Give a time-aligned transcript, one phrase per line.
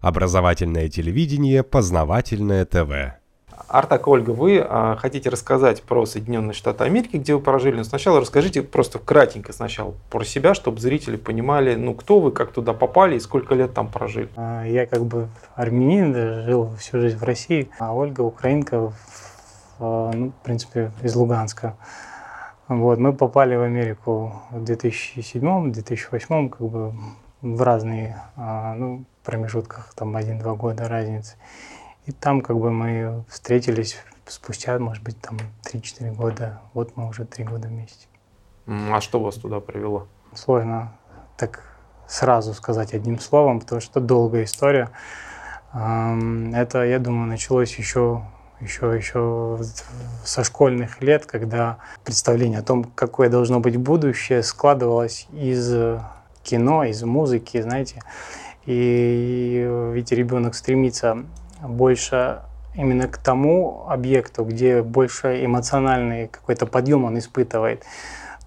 [0.00, 3.18] Образовательное телевидение, познавательное ТВ.
[3.66, 8.20] Артак, Ольга, вы а, хотите рассказать про Соединенные Штаты Америки, где вы прожили, но сначала
[8.20, 13.16] расскажите просто кратенько сначала про себя, чтобы зрители понимали, ну, кто вы, как туда попали
[13.16, 14.28] и сколько лет там прожили.
[14.36, 18.92] А, я как бы армянин, жил всю жизнь в России, а Ольга украинка,
[19.80, 21.76] ну, в принципе, из Луганска.
[22.68, 26.94] Вот, мы попали в Америку в 2007-2008, как бы
[27.42, 31.36] в разные а, ну, промежутках, там один-два года разницы.
[32.06, 35.36] И там как бы мы встретились спустя, может быть, там
[35.70, 36.62] 3-4 года.
[36.72, 38.06] Вот мы уже три года вместе.
[38.66, 40.06] А что вас туда привело?
[40.34, 40.94] Сложно
[41.36, 41.62] так
[42.06, 44.88] сразу сказать одним словом, потому что долгая история.
[45.74, 48.22] Это, я думаю, началось еще
[48.60, 49.60] еще, еще
[50.24, 56.00] со школьных лет, когда представление о том, какое должно быть будущее, складывалось из
[56.42, 58.00] кино, из музыки, знаете.
[58.68, 61.24] И ведь ребенок стремится
[61.62, 62.42] больше
[62.74, 67.82] именно к тому объекту, где больше эмоциональный какой-то подъем он испытывает.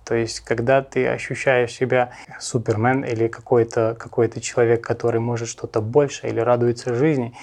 [0.05, 6.27] То есть, когда ты ощущаешь себя супермен или какой-то какой человек, который может что-то больше
[6.27, 7.33] или радуется жизни,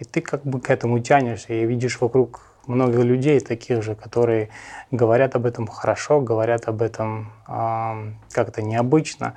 [0.00, 4.48] и ты как бы к этому тянешься и видишь вокруг много людей таких же, которые
[4.90, 9.34] говорят об этом хорошо, говорят об этом э, как-то необычно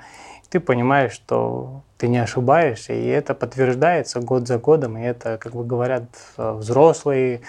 [0.50, 5.52] ты понимаешь, что ты не ошибаешься, и это подтверждается год за годом, и это, как
[5.52, 6.04] бы говорят
[6.36, 7.40] э, взрослые,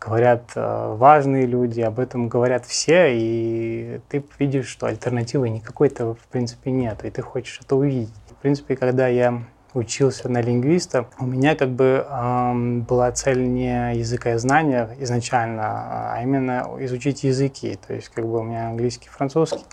[0.00, 6.28] говорят э, важные люди, об этом говорят все, и ты видишь, что альтернативы никакой-то в
[6.30, 8.14] принципе нет, и ты хочешь это увидеть.
[8.30, 9.42] В принципе, когда я
[9.74, 16.66] учился на лингвиста, у меня как бы эм, была цель не языкознания изначально, а именно
[16.78, 19.64] изучить языки, то есть как бы у меня английский, французский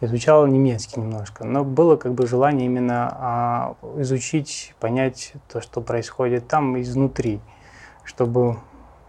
[0.00, 6.46] изучал немецкий немножко, но было как бы желание именно а, изучить, понять то, что происходит
[6.46, 7.40] там изнутри,
[8.04, 8.58] чтобы,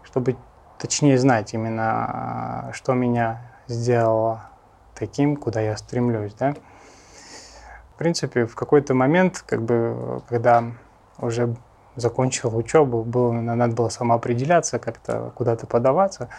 [0.02, 0.36] чтобы
[0.78, 4.50] точнее знать именно, а, что меня сделало
[4.94, 6.54] таким, куда я стремлюсь, да.
[7.94, 10.64] В принципе, в какой-то момент, как бы, когда
[11.18, 11.54] уже
[11.96, 16.30] закончил учебу, было, надо было самоопределяться, как-то куда-то подаваться,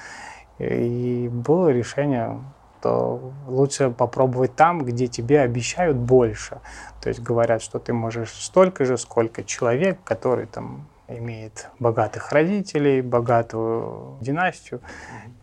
[0.57, 2.41] и было решение
[2.81, 6.61] что лучше попробовать там, где тебе обещают больше.
[7.01, 13.01] То есть говорят, что ты можешь столько же, сколько человек, который там имеет богатых родителей,
[13.01, 14.81] богатую династию.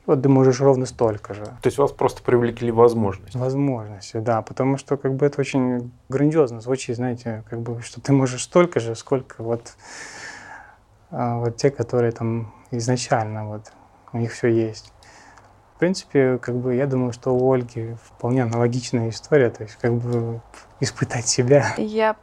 [0.07, 1.45] Вот ты можешь ровно столько же.
[1.45, 3.37] То есть вас просто привлекли возможность?
[3.37, 8.13] Возможности, да, потому что как бы это очень грандиозно звучит, знаете, как бы, что ты
[8.13, 9.75] можешь столько же, сколько вот,
[11.11, 13.71] а, вот те, которые там изначально вот
[14.13, 14.93] у них все есть.
[15.79, 19.95] В принципе, как бы я думаю, что у Ольги вполне аналогичная история, то есть как
[19.95, 20.41] бы
[20.81, 21.67] испытать себя.
[21.77, 22.17] Я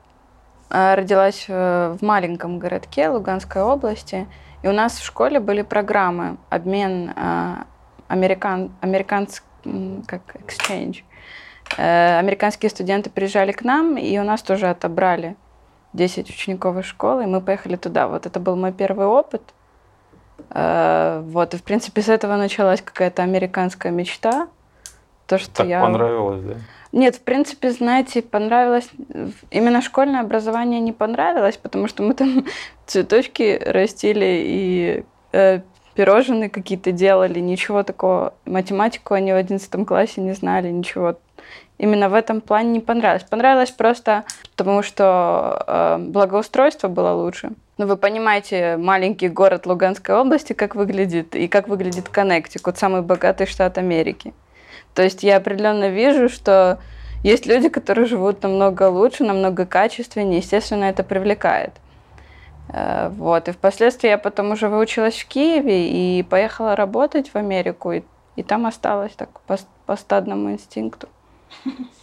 [0.69, 4.27] э, родилась в маленьком городке Луганской области,
[4.61, 7.55] и у нас в школе были программы обмен э,
[8.09, 9.45] американ, американский,
[10.05, 11.05] как exchange.
[11.77, 15.37] Э, американские студенты приезжали к нам, и у нас тоже отобрали
[15.93, 18.09] 10 учеников из школы, и мы поехали туда.
[18.09, 19.64] Вот это был мой первый опыт– Э,
[20.49, 24.47] вот, и в принципе с этого началась какая-то американская мечта.
[25.27, 25.81] То, что так я...
[25.81, 26.55] понравилось, да?
[26.95, 28.89] Нет, в принципе, знаете, понравилось...
[29.51, 32.45] Именно школьное образование не понравилось, потому что мы там
[32.85, 35.03] цветочки растили и
[35.33, 35.59] э,
[35.95, 38.33] пирожные какие-то делали, ничего такого.
[38.45, 41.17] Математику они в одиннадцатом классе не знали, ничего.
[41.77, 43.23] Именно в этом плане не понравилось.
[43.29, 44.23] Понравилось просто
[44.55, 47.51] потому, что э, благоустройство было лучше.
[47.77, 53.45] Ну, вы понимаете, маленький город Луганской области, как выглядит, и как выглядит Коннектикут, самый богатый
[53.47, 54.33] штат Америки.
[54.93, 56.79] То есть я определенно вижу, что
[57.21, 61.73] есть люди, которые живут намного лучше, намного качественнее, естественно, это привлекает.
[62.69, 63.49] Э, вот.
[63.49, 68.03] И впоследствии я потом уже выучилась в Киеве и поехала работать в Америку, и,
[68.37, 71.09] и там осталась так по, по стадному инстинкту.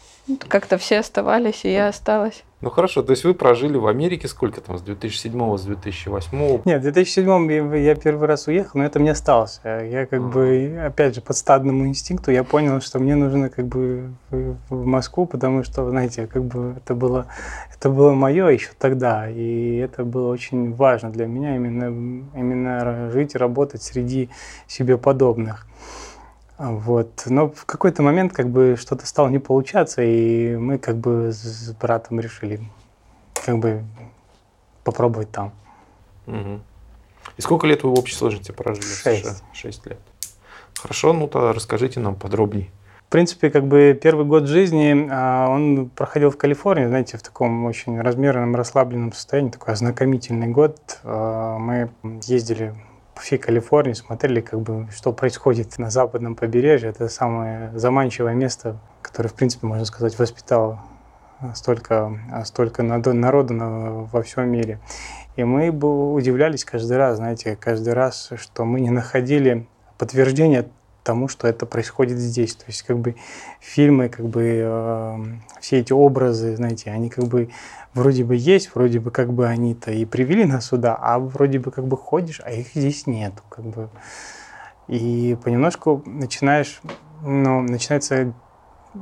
[0.49, 2.45] Как-то все оставались, и я осталась.
[2.63, 6.63] Ну хорошо, то есть вы прожили в Америке сколько там, с 2007 с 2008?
[6.65, 9.61] Нет, в 2007 я первый раз уехал, но это мне остался.
[9.85, 14.13] Я как бы, опять же, по стадному инстинкту я понял, что мне нужно как бы
[14.31, 17.27] в Москву, потому что, знаете, как бы это было,
[17.75, 21.87] это было мое еще тогда, и это было очень важно для меня именно,
[22.37, 24.31] именно жить и работать среди
[24.69, 25.67] себе подобных.
[26.63, 27.25] Вот.
[27.27, 31.73] Но в какой-то момент как бы что-то стало не получаться, и мы как бы с
[31.73, 32.61] братом решили
[33.45, 33.83] как бы
[34.85, 35.53] попробовать там.
[36.29, 36.61] Угу.
[37.37, 38.85] И сколько лет вы в общей сложности прожили?
[38.85, 39.43] Шесть.
[39.53, 39.99] Шесть лет.
[40.81, 42.71] Хорошо, ну тогда расскажите нам подробнее.
[43.13, 48.01] принципе, как бы первый год жизни а, он проходил в Калифорнии, знаете, в таком очень
[48.01, 51.01] размеренном, расслабленном состоянии, такой ознакомительный год.
[51.05, 51.91] А, мы
[52.23, 52.75] ездили
[53.15, 56.91] по всей Калифорнии, смотрели, как бы, что происходит на западном побережье.
[56.91, 60.81] Это самое заманчивое место, которое, в принципе, можно сказать, воспитало
[61.55, 64.81] столько, столько народу во всем мире.
[65.37, 69.67] И мы удивлялись каждый раз, знаете, каждый раз, что мы не находили
[69.99, 70.69] подтверждения
[71.03, 72.55] тому, что это происходит здесь.
[72.55, 73.17] То есть как бы
[73.61, 75.25] фильмы, как бы э,
[75.61, 77.51] все эти образы, знаете, они как бы
[77.95, 81.71] вроде бы есть, вроде бы как бы они-то и привели нас сюда, а вроде бы
[81.71, 83.89] как бы ходишь, а их здесь нет, как бы.
[84.89, 86.81] И понемножку начинаешь,
[87.23, 88.35] ну, начинается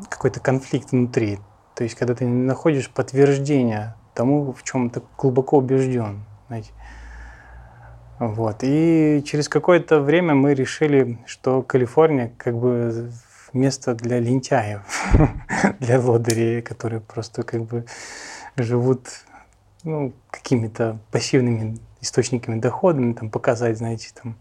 [0.08, 1.38] какой-то конфликт внутри.
[1.74, 6.70] То есть когда ты находишь подтверждение тому, в чем ты глубоко убежден, знаете.
[8.20, 8.58] Вот.
[8.60, 13.10] И через какое-то время мы решили, что Калифорния как бы
[13.54, 14.82] место для лентяев,
[15.80, 17.86] для лодырей, которые просто как бы
[18.56, 19.08] живут
[19.84, 24.36] ну, какими-то пассивными источниками дохода, там показать, знаете, там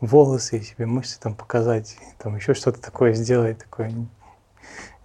[0.00, 3.92] волосы себе, мышцы там показать, там еще что-то такое сделать, такое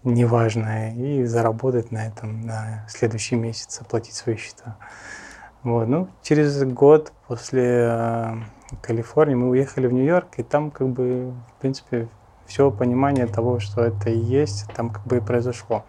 [0.03, 4.77] неважное, и заработать на этом на следующий месяц, оплатить свои счета.
[5.67, 5.85] Вот.
[5.89, 8.35] Ну, через год после э,
[8.81, 12.07] Калифорнии мы уехали в Нью-Йорк, и там как бы, в принципе,
[12.45, 15.83] все понимание того, что это и есть, там как бы и произошло.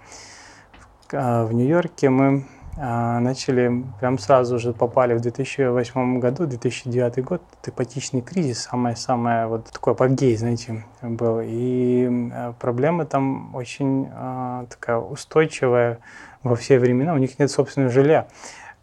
[1.07, 2.45] В, э, в Нью-Йорке мы
[2.77, 9.67] э, начали, прям сразу же попали в 2008 году, 2009 год, ипотечный кризис, самое-самое вот
[9.67, 11.39] такой апогей, знаете, был.
[11.41, 16.01] И э, проблема там очень э, такая устойчивая
[16.43, 18.27] во все времена, у них нет собственного жилья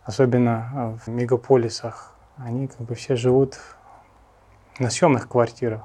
[0.06, 3.60] особенно а, в мегаполисах, они как бы все живут
[4.80, 5.81] на съемных квартирах.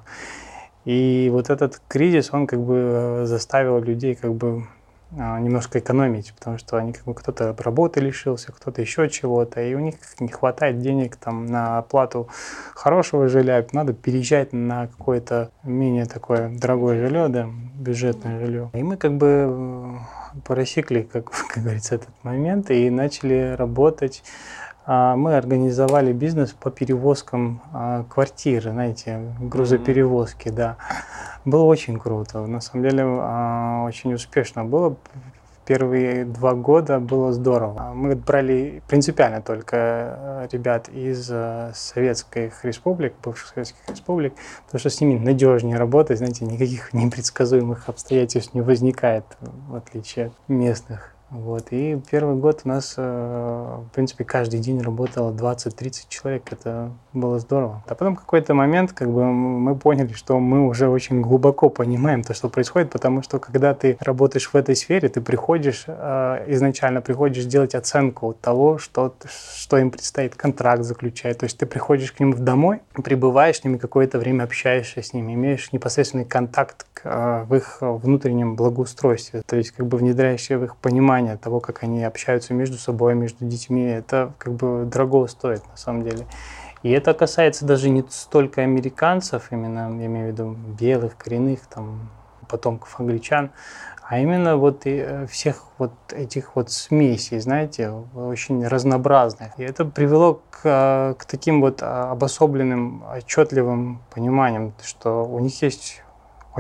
[0.85, 4.67] И вот этот кризис, он как бы э, заставил людей как бы
[5.13, 9.81] немножко экономить, потому что они как бы кто-то работы лишился, кто-то еще чего-то, и у
[9.81, 12.29] них не хватает денег там на оплату
[12.75, 18.71] хорошего жилья, надо переезжать на какое-то менее такое дорогое жилье, да, бюджетное жилье.
[18.73, 24.23] И мы как бы э, просекли, как, как говорится, этот момент и начали работать.
[24.93, 30.79] А, мы организовали бизнес по перевозкам а, квартиры, знаете, грузоперевозки, да.
[31.45, 34.97] Было очень круто, на самом деле а, очень успешно было
[35.65, 37.93] первые два года было здорово.
[37.95, 44.35] Мы брали принципиально только э, ребят из э, советских республик, бывших советских республик,
[44.67, 50.33] потому что с ними надежнее работать, знаете, никаких непредсказуемых обстоятельств не возникает, в отличие от
[50.49, 51.15] местных.
[51.31, 51.69] Вот.
[51.71, 56.43] И первый год у нас, э, в принципе, каждый день работало 20-30 человек.
[56.51, 57.85] Это было здорово.
[57.87, 62.35] А потом какой-то момент как бы мы поняли, что мы уже очень глубоко понимаем то,
[62.35, 67.45] что происходит, потому что когда ты работаешь в этой сфере, ты приходишь, э, изначально приходишь
[67.45, 69.15] делать оценку того, что,
[69.55, 71.39] что им предстоит контракт заключать.
[71.39, 75.35] То есть ты приходишь к ним домой, пребываешь с ними какое-то время, общаешься с ними,
[75.35, 79.43] имеешь непосредственный контакт э, в их внутреннем благоустройстве.
[79.47, 83.15] То есть как бы внедряешь в их понимание понимание того, как они общаются между собой,
[83.15, 86.27] между детьми, это как бы дорого стоит на самом деле.
[86.83, 92.09] И это касается даже не столько американцев, именно, я имею в виду белых, коренных, там,
[92.49, 93.51] потомков англичан,
[94.03, 99.49] а именно вот э, всех вот этих вот смесей, знаете, очень разнообразных.
[99.59, 105.63] И это привело к, э, к таким вот а, обособленным, отчетливым пониманиям, что у них
[105.63, 106.03] есть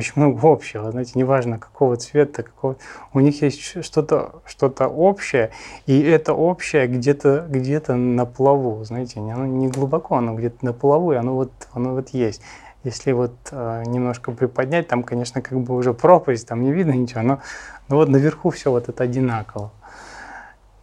[0.01, 2.77] очень много общего, знаете, неважно какого цвета, какого,
[3.13, 5.51] у них есть что-то что общее,
[5.87, 11.13] и это общее где-то где на плаву, знаете, оно не глубоко, оно где-то на плаву,
[11.13, 12.43] и оно вот, оно вот есть.
[12.83, 17.21] Если вот э, немножко приподнять, там, конечно, как бы уже пропасть, там не видно ничего,
[17.21, 17.41] но,
[17.89, 19.71] но вот наверху все вот это одинаково.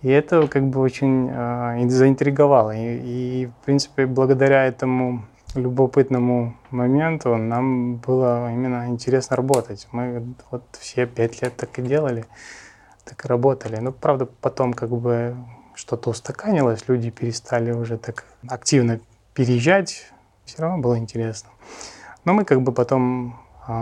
[0.04, 2.76] И это как бы очень э, заинтриговало.
[2.76, 3.00] И,
[3.44, 5.26] и, в принципе, благодаря этому
[5.58, 9.88] любопытному моменту нам было именно интересно работать.
[9.92, 12.26] Мы вот все пять лет так и делали,
[13.04, 13.78] так и работали.
[13.78, 15.36] Ну, правда, потом как бы
[15.76, 19.00] что-то устаканилось, люди перестали уже так активно
[19.34, 20.12] переезжать,
[20.46, 21.50] все равно было интересно.
[22.26, 23.74] Но мы как бы потом э,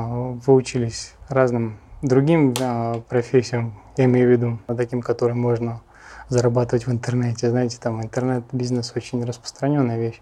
[0.45, 5.81] выучились разным другим э, профессиям, я имею в виду, таким, которым можно
[6.29, 7.49] зарабатывать в интернете.
[7.49, 10.21] Знаете, там интернет-бизнес очень распространенная вещь.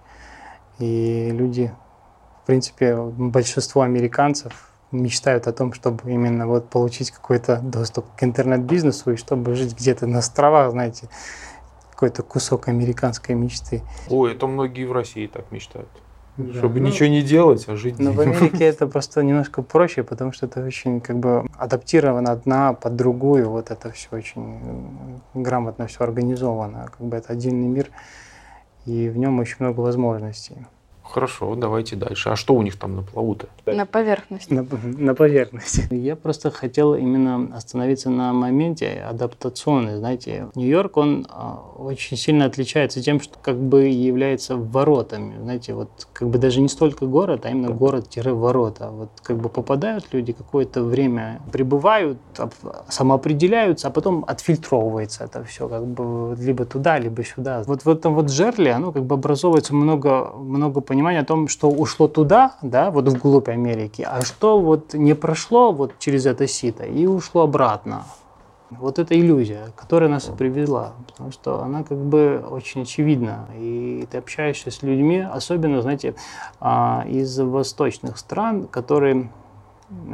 [0.80, 1.72] И люди,
[2.44, 9.14] в принципе, большинство американцев мечтают о том, чтобы именно вот получить какой-то доступ к интернет-бизнесу
[9.14, 11.10] и чтобы жить где-то на островах, знаете,
[11.92, 13.82] какой-то кусок американской мечты.
[14.10, 15.90] Ой, это многие в России так мечтают.
[16.38, 16.54] Да.
[16.54, 18.00] Чтобы ну, ничего не делать, а жить.
[18.00, 22.74] Но в Америке это просто немножко проще, потому что это очень как бы адаптировано одна
[22.74, 23.50] под другую.
[23.50, 26.90] Вот это все очень грамотно все организовано.
[26.98, 27.92] Как бы это отдельный мир,
[28.86, 30.66] и в нем очень много возможностей.
[31.14, 32.30] Хорошо, давайте дальше.
[32.30, 33.48] А что у них там на плаву-то?
[33.72, 34.52] На поверхности.
[34.52, 35.86] На, на поверхности.
[35.94, 39.98] Я просто хотел именно остановиться на моменте адаптационный.
[39.98, 45.40] Знаете, Нью-Йорк, он а, очень сильно отличается тем, что как бы является воротами.
[45.40, 48.90] Знаете, вот как бы даже не столько город, а именно город-ворота.
[48.90, 52.18] Вот как бы попадают люди, какое-то время прибывают,
[52.90, 57.62] самоопределяются, а потом отфильтровывается это все как бы либо туда, либо сюда.
[57.68, 61.50] Вот в этом вот жерле, оно как бы образовывается много, много понимания понимание о том,
[61.50, 66.48] что ушло туда, да, вот вглубь Америки, а что вот не прошло вот через это
[66.48, 68.06] сито и ушло обратно.
[68.70, 73.50] Вот эта иллюзия, которая нас и привела, потому что она как бы очень очевидна.
[73.58, 76.16] И ты общаешься с людьми, особенно, знаете,
[76.62, 79.30] а, из восточных стран, которые,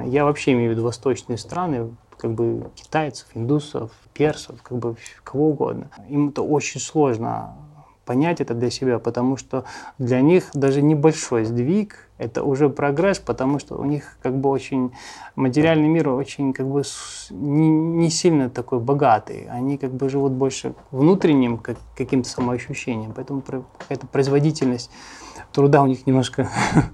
[0.06, 5.50] я вообще имею в виду восточные страны, как бы китайцев, индусов, персов, как бы кого
[5.50, 5.92] угодно.
[6.10, 7.54] Им это очень сложно
[8.10, 9.66] понять это для себя, потому что
[10.00, 14.92] для них даже небольшой сдвиг– это уже прогресс, потому что у них как бы очень
[15.36, 16.82] материальный мир очень как бы
[17.30, 19.48] не, не сильно такой богатый.
[19.52, 24.90] Они как бы живут больше внутренним как, каким-то самоощущением, поэтому какая-то производительность
[25.52, 26.50] труда у них немножко,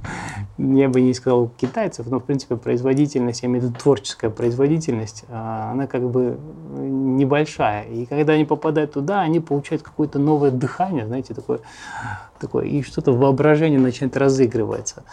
[0.58, 5.26] я бы не сказал китайцев, но в принципе производительность, я имею в виду творческая производительность,
[5.30, 6.38] а, она как бы
[6.76, 7.84] небольшая.
[7.84, 11.60] И когда они попадают туда, они получают какое-то новое дыхание, знаете, такое,
[12.46, 15.04] такое и что-то воображение начинает разыгрываться.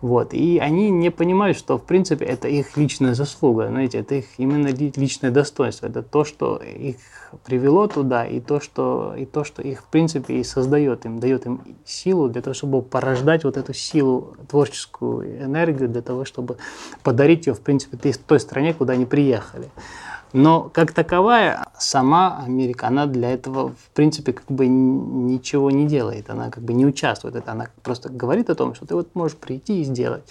[0.00, 0.34] Вот.
[0.34, 4.68] И они не понимают, что в принципе это их личная заслуга, знаете, это их именно
[4.68, 6.96] личное достоинство, это то, что их
[7.44, 11.46] привело туда, и то, что, и то, что их в принципе и создает им, дает
[11.46, 16.56] им силу для того, чтобы порождать вот эту силу, творческую энергию для того, чтобы
[17.02, 17.96] подарить ее в принципе
[18.26, 19.70] той стране, куда они приехали.
[20.32, 26.30] Но как таковая сама Америка, она для этого в принципе как бы ничего не делает,
[26.30, 29.36] она как бы не участвует, это она просто говорит о том, что ты вот можешь
[29.36, 30.24] прийти и сделать.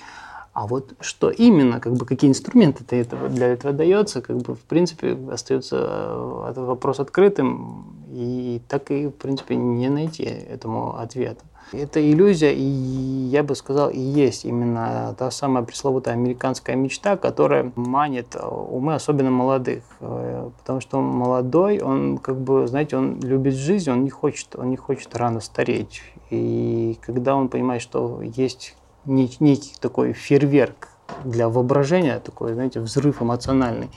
[0.53, 4.55] А вот что именно, как бы какие инструменты для этого, для этого дается, как бы
[4.55, 11.43] в принципе остается этот вопрос открытым, и так и в принципе не найти этому ответа.
[11.74, 17.72] Это иллюзия, и я бы сказал, и есть именно та самая пресловутая американская мечта, которая
[17.75, 19.84] манит умы, особенно молодых.
[20.01, 24.70] Э, потому что молодой, он как бы, знаете, он любит жизнь, он не хочет, он
[24.70, 26.01] не хочет рано стареть.
[26.30, 28.75] И когда он понимает, что есть
[29.06, 30.90] некий такой фейерверк
[31.24, 33.90] для воображения, такой, знаете, взрыв эмоциональный,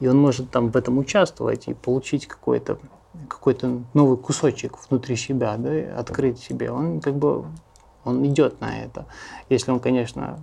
[0.00, 2.78] и он может там в этом участвовать и получить какой-то
[3.28, 7.44] какой-то новый кусочек внутри себя, да, открыть себе, он как бы
[8.04, 9.06] он идет на это.
[9.48, 10.42] Если он, конечно,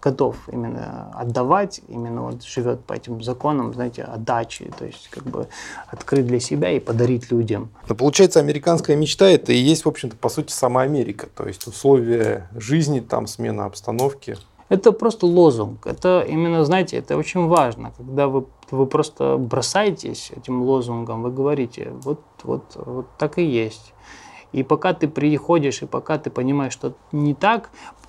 [0.00, 5.48] готов именно отдавать, именно вот живет по этим законам, знаете, отдачи, то есть как бы
[5.86, 7.70] открыть для себя и подарить людям.
[7.88, 11.66] Но получается, американская мечта это и есть, в общем-то, по сути, сама Америка, то есть
[11.66, 14.36] условия жизни, там смена обстановки.
[14.72, 15.86] Это просто лозунг.
[15.86, 21.92] Это именно, знаете, это очень важно, когда вы, вы просто бросаетесь этим лозунгом, вы говорите,
[22.02, 23.92] вот, вот, вот так и есть.
[24.52, 27.68] И пока ты приходишь, и пока ты понимаешь, что не так,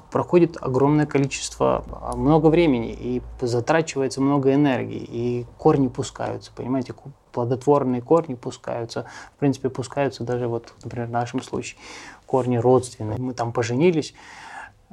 [0.09, 6.93] проходит огромное количество, а, много времени, и затрачивается много энергии, и корни пускаются, понимаете,
[7.33, 9.05] плодотворные корни пускаются,
[9.35, 11.77] в принципе, пускаются даже вот, например, в нашем случае
[12.25, 13.17] корни родственные.
[13.17, 14.13] Мы там поженились,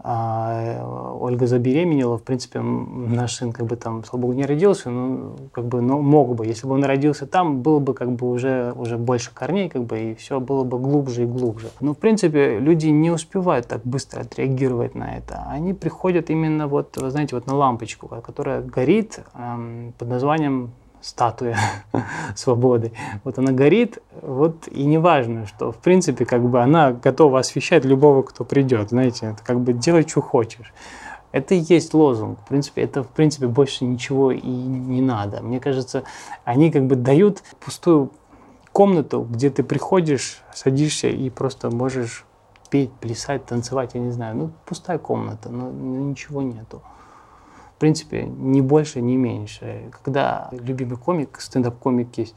[0.02, 5.37] а Ольга забеременела, в принципе, наш сын как бы там, слава богу, не родился, но
[5.52, 6.47] как бы, но мог бы.
[6.47, 10.00] Если бы он родился там, было бы как бы уже, уже больше корней, как бы,
[10.00, 11.69] и все было бы глубже и глубже.
[11.80, 15.45] Но, в принципе, люди не успевают так быстро отреагировать на это.
[15.49, 21.59] Они приходят именно вот, знаете, вот на лампочку, которая горит эм, под названием статуя
[22.35, 22.92] свободы.
[23.25, 27.85] Вот она горит, вот и не важно, что в принципе как бы она готова освещать
[27.85, 30.73] любого, кто придет, знаете, это как бы делай, что хочешь.
[31.33, 32.40] Это и есть лозунг.
[32.40, 35.40] В принципе, это в принципе больше ничего и не надо.
[35.42, 36.02] Мне кажется,
[36.45, 38.11] они как бы дают пустую
[38.73, 42.25] комнату, где ты приходишь, садишься и просто можешь
[42.69, 44.37] петь, плясать, танцевать, я не знаю.
[44.37, 46.83] Ну, пустая комната, но ничего нету
[47.80, 49.90] принципе, ни больше, ни меньше.
[49.90, 52.37] Когда любимый комик, стендап-комик есть,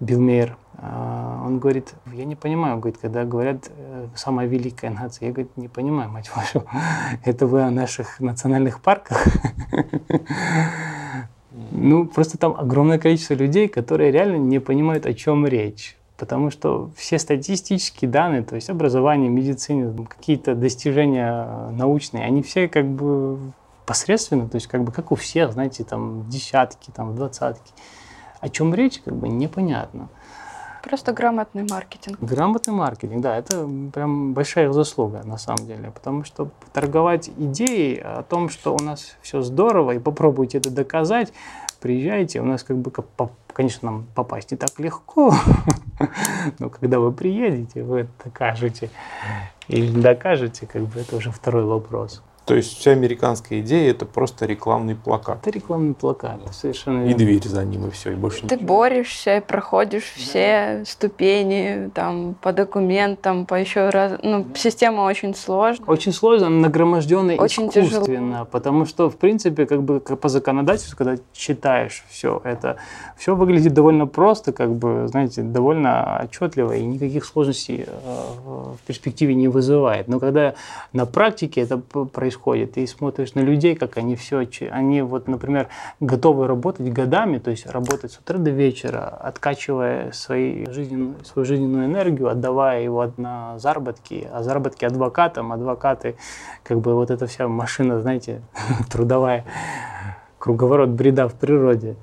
[0.00, 5.26] Билл Мейер, а, он говорит, я не понимаю, говорит, когда говорят э, самая великая нация,
[5.26, 6.64] я говорит, не понимаю, мать вашу,
[7.24, 9.26] это вы о наших национальных парках?
[11.72, 15.96] Ну, просто там огромное количество людей, которые реально не понимают, о чем речь.
[16.16, 22.86] Потому что все статистические данные, то есть образование, медицина, какие-то достижения научные, они все как
[22.86, 23.38] бы
[23.90, 27.72] посредственно, то есть как бы как у всех, знаете, там десятки, там двадцатки.
[28.38, 30.08] О чем речь, как бы непонятно.
[30.84, 32.16] Просто грамотный маркетинг.
[32.20, 38.22] Грамотный маркетинг, да, это прям большая заслуга на самом деле, потому что торговать идеей о
[38.22, 41.32] том, что у нас все здорово, и попробуйте это доказать,
[41.80, 42.92] приезжайте, у нас как бы,
[43.52, 45.34] конечно, нам попасть не так легко,
[46.60, 48.88] но когда вы приедете, вы это докажете
[49.66, 52.22] или докажете, как бы это уже второй вопрос.
[52.46, 55.38] То есть вся американская идея это просто рекламный плакат.
[55.42, 58.66] Это рекламный плакат, совершенно И дверь за ним, и все, и больше Ты ничего.
[58.66, 64.14] борешься и проходишь все ступени там по документам, по еще раз.
[64.22, 65.86] Ну, система очень сложная.
[65.86, 72.04] Очень сложно, нагроможденная Очень искусственно, потому что, в принципе, как бы по законодательству, когда читаешь
[72.08, 72.76] все это,
[73.16, 79.34] все выглядит довольно просто, как бы, знаете, довольно отчетливо, и никаких сложностей э, в перспективе
[79.34, 80.08] не вызывает.
[80.08, 80.54] Но когда
[80.92, 85.66] на практике это п- происходит, и смотришь на людей, как они все, они вот, например,
[85.98, 91.86] готовы работать годами, то есть работать с утра до вечера, откачивая свои жизненную, свою жизненную
[91.86, 96.14] энергию, отдавая его на заработки, а заработки адвокатам, адвокаты,
[96.62, 98.42] как бы вот эта вся машина, знаете,
[98.90, 99.44] трудовая,
[100.38, 101.96] круговорот бреда в природе.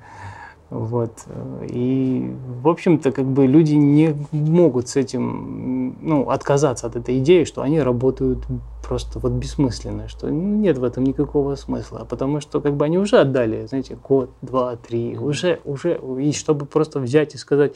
[0.70, 1.24] Вот.
[1.66, 2.30] И,
[2.62, 7.62] в общем-то, как бы люди не могут с этим, ну, отказаться от этой идеи, что
[7.62, 8.44] они работают
[8.82, 13.18] просто вот бессмысленно, что нет в этом никакого смысла, потому что как бы они уже
[13.18, 17.74] отдали, знаете, год, два, три, уже, уже, и чтобы просто взять и сказать,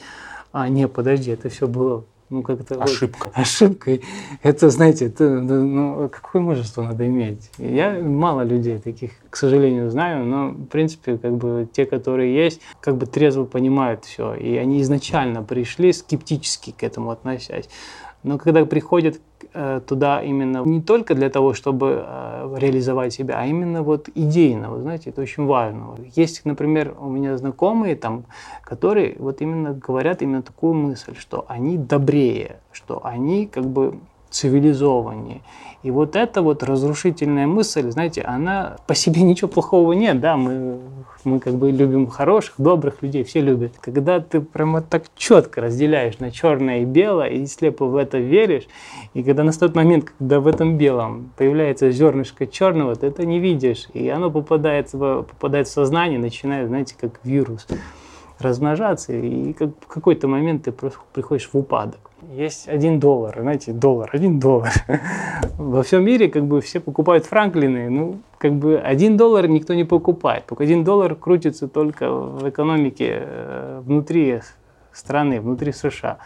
[0.51, 2.75] а, не, подожди, это все было ну, как-то...
[2.75, 3.29] вот Ошибка.
[3.33, 4.01] ошибкой.
[4.41, 7.49] Это, знаете, это, ну, какое мужество надо иметь.
[7.57, 12.61] Я мало людей таких, к сожалению, знаю, но, в принципе, как бы те, которые есть,
[12.79, 14.33] как бы трезво понимают все.
[14.35, 17.69] И они изначально пришли скептически к этому относясь.
[18.23, 19.19] Но когда приходят
[19.53, 24.71] э, туда именно не только для того, чтобы э, реализовать себя, а именно вот идейно,
[24.71, 25.95] вы знаете, это очень важно.
[26.15, 28.23] Есть, например, у меня знакомые там,
[28.63, 33.95] которые вот именно говорят именно такую мысль, что они добрее, что они как бы
[34.33, 35.41] цивилизованнее.
[35.83, 40.79] И вот эта вот разрушительная мысль, знаете, она по себе ничего плохого нет, да, мы,
[41.25, 43.73] мы как бы любим хороших, добрых людей, все любят.
[43.81, 48.67] Когда ты прямо так четко разделяешь на черное и белое, и слепо в это веришь,
[49.13, 53.87] и когда настает момент, когда в этом белом появляется зернышко черного, ты это не видишь,
[53.93, 57.67] и оно попадает попадает в сознание, начинает, знаете, как вирус
[58.43, 61.99] размножаться, и в какой-то момент ты просто приходишь в упадок.
[62.31, 64.71] Есть один доллар, знаете, доллар, один доллар.
[65.57, 69.83] Во всем мире как бы все покупают франклины, ну, как бы один доллар никто не
[69.83, 70.45] покупает.
[70.45, 74.39] Только один доллар крутится только в экономике э, внутри
[74.91, 76.17] страны, внутри США.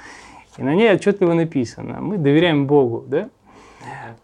[0.57, 3.29] И на ней отчетливо написано, мы доверяем Богу, да?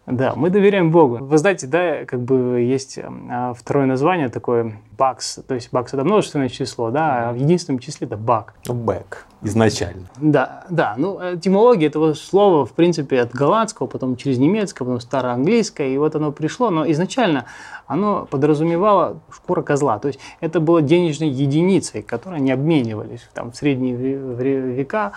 [0.06, 1.16] Да, мы доверяем Богу.
[1.16, 2.98] Вы знаете, да, как бы есть
[3.30, 7.78] а, второе название такое бакс, то есть бакс это множественное число, да, а в единственном
[7.78, 8.54] числе это бак.
[8.68, 9.24] Бэк.
[9.42, 10.04] Изначально.
[10.16, 15.88] Да, да, ну этимология этого слова, в принципе, от голландского, потом через немецкое, потом староанглийское,
[15.88, 17.44] и вот оно пришло, но изначально
[17.86, 23.56] оно подразумевало шкура козла, то есть это было денежной единицей, которой они обменивались там, в
[23.56, 25.12] средние ве- ве- века.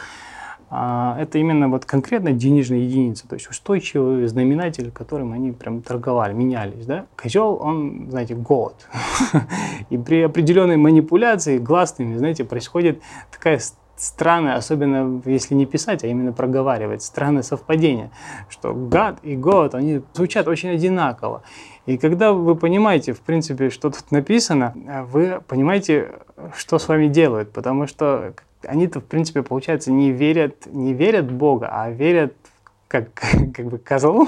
[0.70, 6.34] А, Это именно вот конкретно денежная единица, то есть устойчивый знаменатель, которым они прям торговали,
[6.34, 6.86] менялись.
[6.86, 7.06] Да?
[7.16, 8.76] Козел, он, знаете, год.
[9.90, 13.02] И при определенной манипуляции гласными, знаете, происходит
[13.32, 18.12] такая с- странная, особенно если не писать, а именно проговаривать, странное совпадение,
[18.50, 21.44] что гад и год, они звучат очень одинаково.
[21.86, 24.74] И когда вы понимаете, в принципе, что тут написано,
[25.10, 26.12] вы понимаете,
[26.56, 31.34] что с вами делают, потому что они-то, в принципе, получается, не верят, не верят в
[31.34, 32.34] Бога, а верят
[32.88, 33.10] как,
[33.54, 34.28] как бы козлу,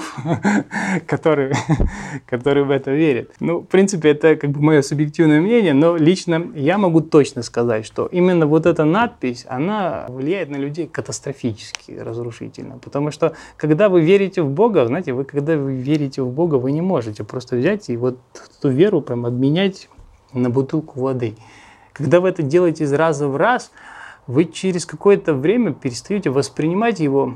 [1.06, 1.52] который,
[2.26, 3.32] который в это верит.
[3.40, 7.86] Ну, в принципе, это как бы мое субъективное мнение, но лично я могу точно сказать,
[7.86, 12.78] что именно вот эта надпись, она влияет на людей катастрофически, разрушительно.
[12.78, 16.72] Потому что, когда вы верите в Бога, знаете, вы когда вы верите в Бога, вы
[16.72, 18.18] не можете просто взять и вот
[18.58, 19.88] эту веру прям обменять
[20.32, 21.36] на бутылку воды.
[21.92, 23.72] Когда вы это делаете из раза в раз,
[24.30, 27.34] вы через какое-то время перестаете воспринимать его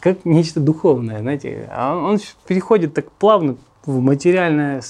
[0.00, 1.68] как нечто духовное, знаете.
[1.72, 4.80] А он, переходит так плавно в материальную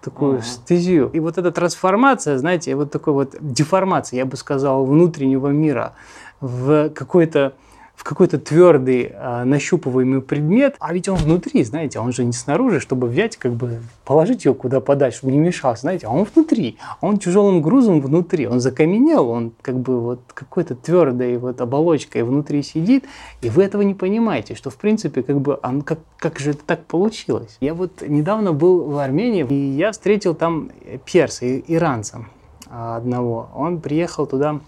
[0.00, 0.42] такую Мгм.
[0.42, 1.10] стезию.
[1.12, 5.92] И вот эта трансформация, знаете, вот такой вот деформация, я бы сказал, внутреннего мира
[6.40, 7.52] в какой-то
[7.98, 12.78] в какой-то твердый, э, нащупываемый предмет, а ведь он внутри, знаете, он же не снаружи,
[12.78, 16.78] чтобы взять, как бы положить его куда подальше, чтобы не мешался, знаете, а он внутри,
[17.00, 22.62] он тяжелым грузом внутри, он закаменел, он как бы вот какой-то твердой вот оболочкой внутри
[22.62, 23.04] сидит,
[23.40, 26.60] и вы этого не понимаете, что в принципе как бы, он, как, как же это
[26.64, 27.56] так получилось?
[27.60, 30.70] Я вот недавно был в Армении, и я встретил там
[31.04, 32.26] перса, иранца
[32.70, 34.60] одного, он приехал туда,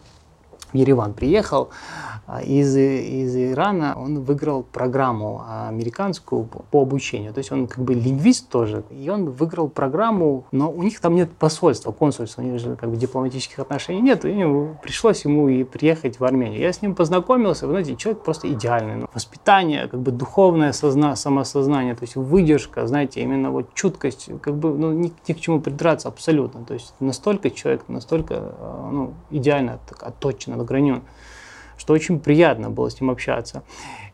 [0.73, 1.71] Ереван приехал,
[2.31, 7.33] а, из, из Ирана он выиграл программу американскую по обучению.
[7.33, 8.85] То есть он как бы лингвист тоже.
[8.91, 12.89] И он выиграл программу, но у них там нет посольства, консульства, у них же как
[12.89, 14.25] бы дипломатических отношений нет.
[14.25, 14.47] И
[14.81, 16.61] пришлось ему и приехать в Армению.
[16.61, 19.07] Я с ним познакомился, вы знаете, человек просто идеальный.
[19.13, 24.71] Воспитание, как бы духовное созна, самосознание, то есть выдержка, знаете, именно вот чуткость, как бы
[24.71, 26.65] ну, ни, ни к чему придраться абсолютно.
[26.65, 31.03] То есть настолько человек, настолько а, ну, идеально отточен, отгранен
[31.81, 33.63] что очень приятно было с ним общаться.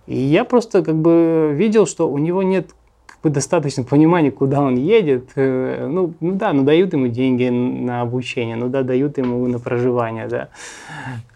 [0.06, 2.68] И я просто как бы видел, что у него нет
[3.06, 5.30] как бы достаточно понимания, куда он едет.
[5.35, 9.59] Э, ну, ну да, ну дают ему деньги на обучение, ну да, дают ему на
[9.59, 10.48] проживание, да.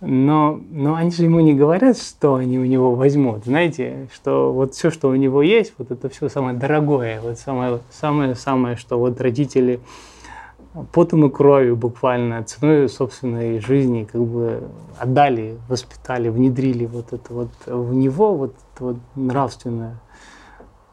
[0.01, 3.45] Но, но они же ему не говорят, что они у него возьмут.
[3.45, 7.81] Знаете, что вот все, что у него есть, вот это все самое дорогое, вот самое,
[7.91, 9.81] самое, самое, что вот родители
[10.93, 14.63] потом и кровью буквально, ценой собственной жизни как бы
[14.99, 20.01] отдали, воспитали, внедрили вот это вот в него, вот это вот нравственное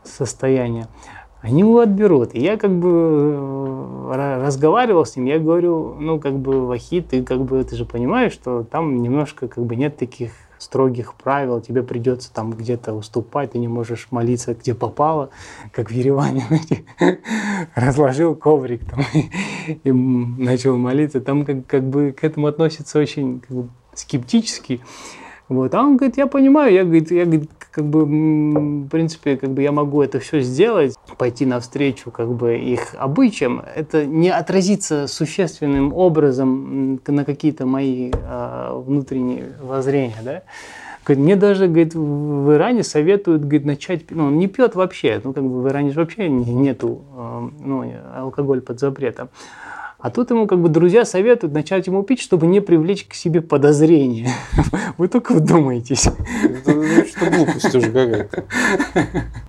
[0.03, 0.87] состояние,
[1.41, 2.33] они его отберут.
[2.33, 2.89] И я как бы
[4.09, 7.85] э, разговаривал с ним, я говорю, ну как бы, Вахид, ты как бы, ты же
[7.85, 13.51] понимаешь, что там немножко как бы нет таких строгих правил, тебе придется там где-то уступать,
[13.51, 15.29] ты не можешь молиться, где попало,
[15.71, 16.45] как в Ереване.
[17.75, 19.01] Разложил коврик там
[19.83, 21.21] и, начал молиться.
[21.21, 24.81] Там как, как бы к этому относится очень как бы, скептически.
[25.49, 25.73] Вот.
[25.73, 29.61] А он говорит, я понимаю, я, говорит, я говорит, как бы, в принципе, как бы
[29.61, 33.63] я могу это все сделать, пойти навстречу как бы их обычаям.
[33.75, 40.41] Это не отразится существенным образом на какие-то мои а, внутренние воззрения, да.
[41.07, 45.43] Мне даже, говорит, в Иране советуют, говорит, начать, ну, он не пьет вообще, ну, как
[45.43, 49.29] бы в Иране же вообще нету, а, ну, алкоголь под запретом.
[49.99, 53.41] А тут ему как бы друзья советуют начать ему пить, чтобы не привлечь к себе
[53.41, 54.29] подозрения.
[54.97, 56.07] Вы только вдумаетесь.
[56.43, 58.43] Это что глупость уже какая-то.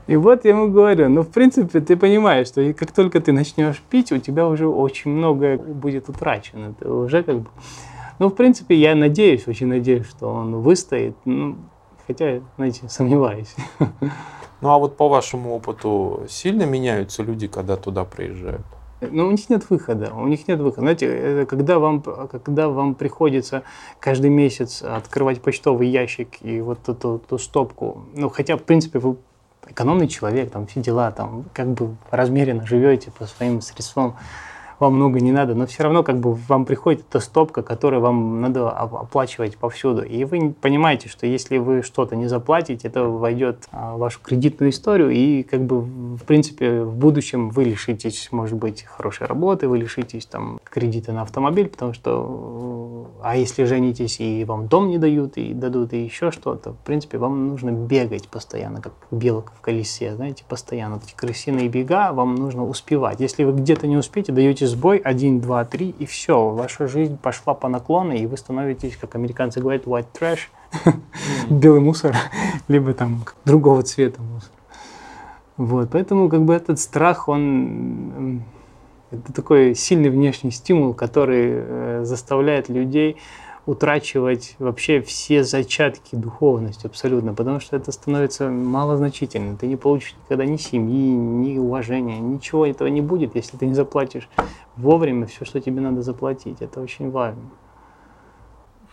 [0.06, 3.82] И вот я ему говорю, ну, в принципе, ты понимаешь, что как только ты начнешь
[3.90, 6.72] пить, у тебя уже очень многое будет утрачено.
[6.80, 7.46] Ты уже как бы...
[8.18, 11.14] Ну, в принципе, я надеюсь, очень надеюсь, что он выстоит.
[11.26, 11.56] Ну,
[12.06, 13.54] хотя, знаете, сомневаюсь.
[14.60, 18.66] Ну, а вот по вашему опыту сильно меняются люди, когда туда приезжают?
[19.00, 20.80] Но у них нет выхода, у них нет выхода.
[20.82, 23.62] Знаете, когда вам, когда вам приходится
[24.00, 29.16] каждый месяц открывать почтовый ящик и вот эту, эту стопку, ну, хотя, в принципе, вы
[29.68, 34.16] экономный человек, там все дела, там как бы размеренно живете по своим средствам,
[34.80, 38.40] вам много не надо, но все равно как бы вам приходит эта стопка, которую вам
[38.40, 40.02] надо оплачивать повсюду.
[40.02, 44.70] И вы понимаете, что если вы что-то не заплатите, это войдет а, в вашу кредитную
[44.70, 49.78] историю, и как бы в принципе в будущем вы лишитесь, может быть, хорошей работы, вы
[49.78, 55.36] лишитесь там кредита на автомобиль, потому что, а если женитесь и вам дом не дают,
[55.36, 60.14] и дадут и еще что-то, в принципе, вам нужно бегать постоянно, как белок в колесе,
[60.14, 61.00] знаете, постоянно.
[61.04, 63.20] Эти крысиные бега, вам нужно успевать.
[63.20, 67.54] Если вы где-то не успеете, даете сбой, один, два, три, и все, ваша жизнь пошла
[67.54, 70.40] по наклону, и вы становитесь, как американцы говорят, white trash,
[71.50, 72.14] белый мусор,
[72.68, 74.50] либо там другого цвета мусор.
[75.56, 78.44] Вот, поэтому как бы этот страх, он
[79.10, 83.16] это такой сильный внешний стимул, который э, заставляет людей
[83.68, 89.58] утрачивать вообще все зачатки духовности абсолютно, потому что это становится малозначительным.
[89.58, 93.74] Ты не получишь никогда ни семьи, ни уважения, ничего этого не будет, если ты не
[93.74, 94.26] заплатишь
[94.76, 96.62] вовремя все, что тебе надо заплатить.
[96.62, 97.42] Это очень важно.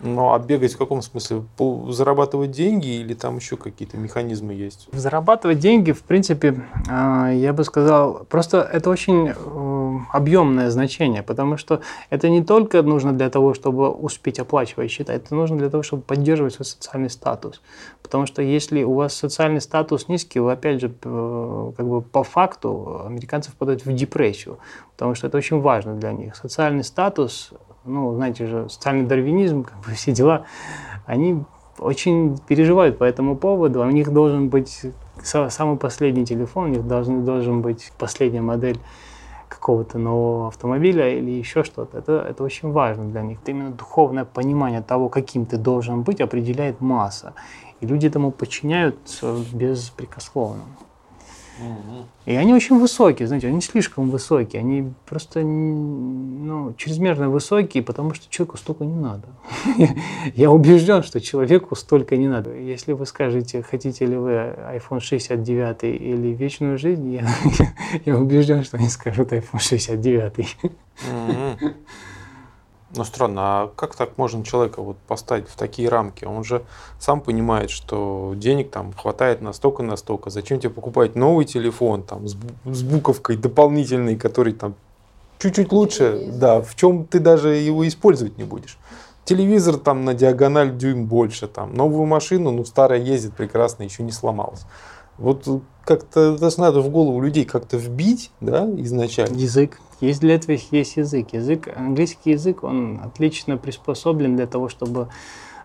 [0.01, 1.43] Ну, а бегать в каком смысле?
[1.89, 4.89] Зарабатывать деньги или там еще какие-то механизмы есть?
[4.91, 9.31] Зарабатывать деньги, в принципе, а, я бы сказал, просто это очень
[10.15, 15.35] объемное значение, потому что это не только нужно для того, чтобы успеть оплачивать счета, это
[15.35, 17.61] нужно для того, чтобы поддерживать свой социальный статус.
[18.01, 23.03] Потому что если у вас социальный статус низкий, вы, опять же, как бы по факту
[23.05, 24.57] американцы впадают в депрессию,
[24.93, 26.35] потому что это очень важно для них.
[26.35, 27.51] Социальный статус
[27.85, 30.45] ну, знаете же, социальный дарвинизм, как бы все дела,
[31.05, 31.43] они
[31.77, 33.81] очень переживают по этому поводу.
[33.81, 34.81] У них должен быть
[35.23, 38.79] самый последний телефон, у них должен, должен быть последняя модель
[39.49, 41.97] какого-то нового автомобиля или еще что-то.
[41.97, 43.39] Это, это очень важно для них.
[43.45, 47.33] Именно духовное понимание того, каким ты должен быть, определяет масса.
[47.81, 50.63] И люди этому подчиняются беспрекословно.
[52.25, 58.29] И они очень высокие, знаете, они слишком высокие, они просто ну, чрезмерно высокие, потому что
[58.29, 59.27] человеку столько не надо.
[60.35, 62.53] Я убежден, что человеку столько не надо.
[62.53, 67.21] Если вы скажете, хотите ли вы iPhone 69 или вечную жизнь,
[68.05, 70.57] я, убежден, что они скажут iPhone 69.
[72.95, 76.25] Ну, странно, а как так можно человека вот поставить в такие рамки?
[76.25, 76.63] Он же
[76.99, 80.29] сам понимает, что денег там хватает настолько, настолько.
[80.29, 84.75] Зачем тебе покупать новый телефон там с, с буковкой дополнительной, который там
[85.39, 88.77] чуть-чуть лучше, да, в чем ты даже его использовать не будешь.
[89.25, 94.11] Телевизор там на диагональ дюйм больше, там новую машину, ну старая ездит прекрасно, еще не
[94.11, 94.65] сломалась.
[95.17, 95.47] Вот
[95.83, 99.35] как-то это надо в голову людей как-то вбить, да, изначально.
[99.35, 99.79] Язык.
[100.01, 101.33] Есть для этого есть язык.
[101.33, 105.09] Язык, английский язык, он отлично приспособлен для того, чтобы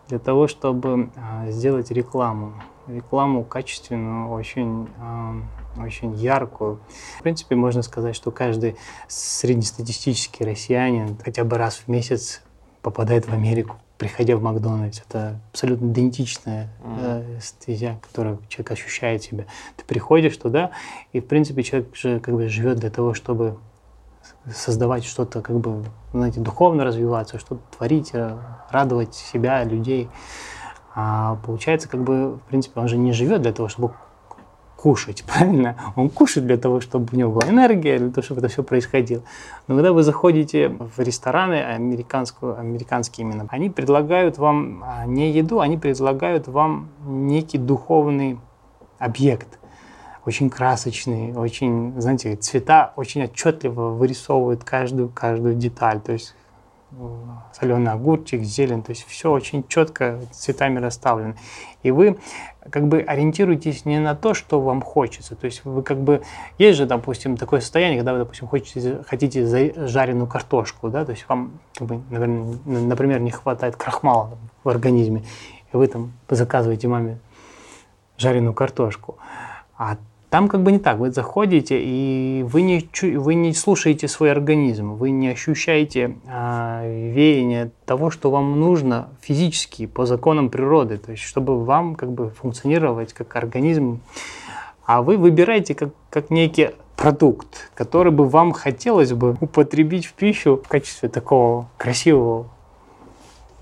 [0.08, 2.54] для того, чтобы а, сделать рекламу.
[2.88, 5.36] Рекламу качественную, очень, а,
[5.78, 6.80] очень яркую.
[7.18, 12.42] В принципе, можно сказать, что каждый среднестатистический россиянин хотя бы раз в месяц
[12.82, 15.02] попадает в Америку приходя в Макдональдс.
[15.06, 19.44] Это абсолютно идентичная э, стезя, которую человек ощущает себя.
[19.76, 20.70] Ты приходишь туда,
[21.12, 23.58] и, в принципе, человек же как бы живет для того, чтобы
[24.52, 28.36] создавать что-то, как бы, знаете, духовно развиваться, что-то творить, э,
[28.70, 30.08] радовать себя, людей.
[30.94, 33.92] А получается, как бы, в принципе, он же не живет для того, чтобы
[34.76, 35.76] кушать, правильно?
[35.94, 39.22] Он кушает для того, чтобы у него была энергия, для того, чтобы это все происходило.
[39.68, 45.60] Но когда вы заходите в рестораны американскую, американские именно, они предлагают вам а, не еду,
[45.60, 48.40] они предлагают вам некий духовный
[48.98, 49.59] объект
[50.30, 56.00] очень красочный, очень, знаете, цвета очень отчетливо вырисовывают каждую, каждую деталь.
[56.00, 56.36] То есть
[57.52, 61.34] соленый огурчик, зелень, то есть все очень четко цветами расставлено.
[61.82, 62.16] И вы
[62.70, 65.34] как бы ориентируетесь не на то, что вам хочется.
[65.34, 66.22] То есть вы как бы...
[66.58, 69.44] Есть же, допустим, такое состояние, когда вы, допустим, хотите, хотите
[69.88, 72.00] жареную картошку, да, то есть вам, как бы,
[72.66, 75.24] например, не хватает крахмала в организме,
[75.72, 77.18] и вы там заказываете маме
[78.16, 79.18] жареную картошку.
[79.76, 79.96] А
[80.30, 80.98] там как бы не так.
[80.98, 82.88] Вы заходите, и вы не,
[83.18, 89.86] вы не слушаете свой организм, вы не ощущаете а, веяние того, что вам нужно физически
[89.86, 94.00] по законам природы, то есть чтобы вам как бы функционировать как организм.
[94.86, 100.60] А вы выбираете как, как некий продукт, который бы вам хотелось бы употребить в пищу
[100.64, 102.46] в качестве такого красивого,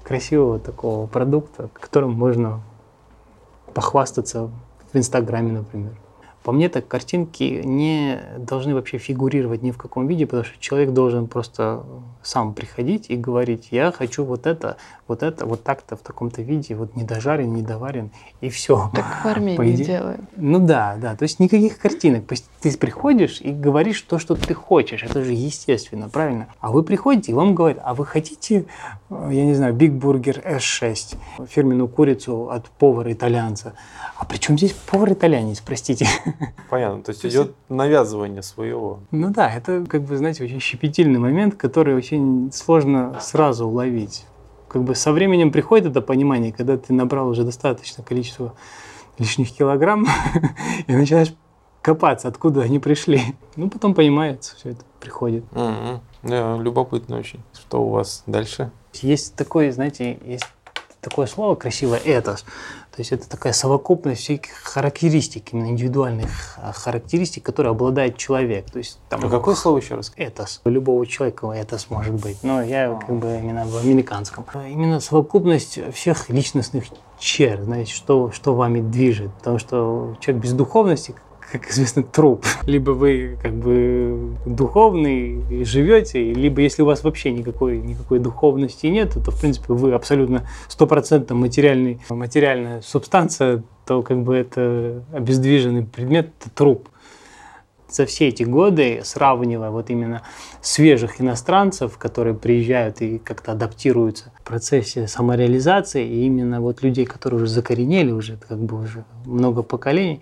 [0.04, 2.61] красивого такого продукта, которым можно
[3.72, 4.50] похвастаться
[4.92, 5.92] в Инстаграме, например.
[6.48, 10.94] По мне так картинки не должны вообще фигурировать ни в каком виде, потому что человек
[10.94, 11.84] должен просто
[12.22, 16.74] сам приходить и говорить, я хочу вот это, вот это, вот так-то в таком-то виде,
[16.74, 18.90] вот не дожарен, не доварен, и все.
[18.94, 20.22] Так в армии не делают.
[20.37, 22.24] Ну да, да, то есть никаких картинок.
[22.61, 26.48] Ты приходишь и говоришь то, что ты хочешь, это же естественно, правильно?
[26.61, 28.64] А вы приходите, и вам говорят, а вы хотите,
[29.11, 33.74] э, я не знаю, Big Burger S6, фирменную курицу от повара-итальянца.
[34.16, 36.06] А при чем здесь повар-итальянец, простите?
[36.70, 39.01] Понятно, то есть то идет навязывание своего.
[39.11, 44.24] Ну да, это, как бы, знаете, очень щепетильный момент, который очень сложно сразу уловить.
[44.68, 48.55] Как бы со временем приходит это понимание, когда ты набрал уже достаточное количество
[49.18, 50.07] лишних килограмм
[50.87, 51.35] и начинаешь
[51.83, 53.22] копаться, откуда они пришли.
[53.57, 55.44] Ну, потом понимается, все это приходит.
[55.53, 56.01] Mm-hmm.
[56.24, 57.40] Да, любопытно очень.
[57.55, 58.70] Что у вас дальше?
[58.94, 60.46] Есть такое, знаете, есть
[61.01, 62.44] такое слово красивое «этос».
[62.98, 68.68] То есть это такая совокупность всех характеристик, именно индивидуальных а, характеристик, которые обладает человек.
[68.72, 70.12] То есть, там, а какое слово еще раз?
[70.16, 70.61] Этос.
[70.64, 72.38] У любого человека этос может быть.
[72.42, 74.44] Но я как бы именно в американском.
[74.52, 76.87] Именно совокупность всех личностных
[77.20, 79.32] черт, знаете, что, что вами движет.
[79.34, 81.14] Потому что человек без духовности,
[81.50, 82.44] как известно, труп.
[82.66, 88.87] Либо вы как бы духовный и живете, либо если у вас вообще никакой, никакой духовности
[88.87, 95.84] нет, то в принципе вы абсолютно стопроцентно материальный, материальная субстанция, то как бы это обездвиженный
[95.84, 96.88] предмет, это труп.
[97.90, 100.20] За все эти годы, сравнивая вот именно
[100.61, 107.42] свежих иностранцев, которые приезжают и как-то адаптируются в процессе самореализации, и именно вот людей, которые
[107.42, 110.20] уже закоренели, уже как бы уже много поколений,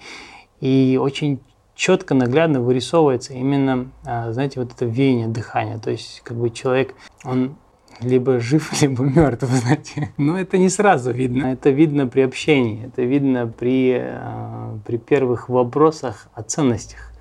[0.61, 1.41] и очень
[1.75, 5.79] четко, наглядно вырисовывается именно, а, знаете, вот это веяние дыхания.
[5.79, 7.57] То есть, как бы человек, он
[8.01, 10.13] либо жив, либо мертв, знаете.
[10.17, 11.47] Но это не сразу видно.
[11.47, 17.13] Это видно при общении, это видно при, а, при первых вопросах о ценностях.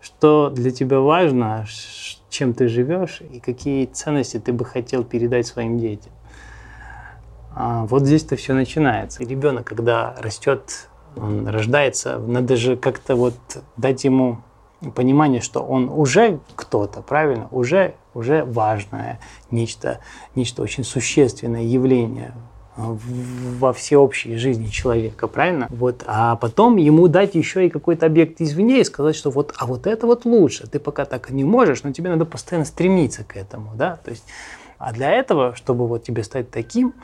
[0.00, 1.66] что для тебя важно,
[2.30, 6.12] чем ты живешь и какие ценности ты бы хотел передать своим детям.
[7.54, 9.24] А вот здесь-то все начинается.
[9.24, 13.34] Ребенок, когда растет, он рождается, надо же как-то вот
[13.76, 14.38] дать ему
[14.94, 20.00] понимание, что он уже кто-то, правильно, уже, уже важное, нечто,
[20.34, 22.32] нечто очень существенное явление
[22.76, 25.66] во всеобщей жизни человека, правильно?
[25.70, 29.66] Вот, а потом ему дать еще и какой-то объект извне и сказать, что вот, а
[29.66, 30.68] вот это вот лучше.
[30.68, 33.96] Ты пока так не можешь, но тебе надо постоянно стремиться к этому, да?
[34.04, 34.22] То есть,
[34.78, 36.94] а для этого, чтобы вот тебе стать таким,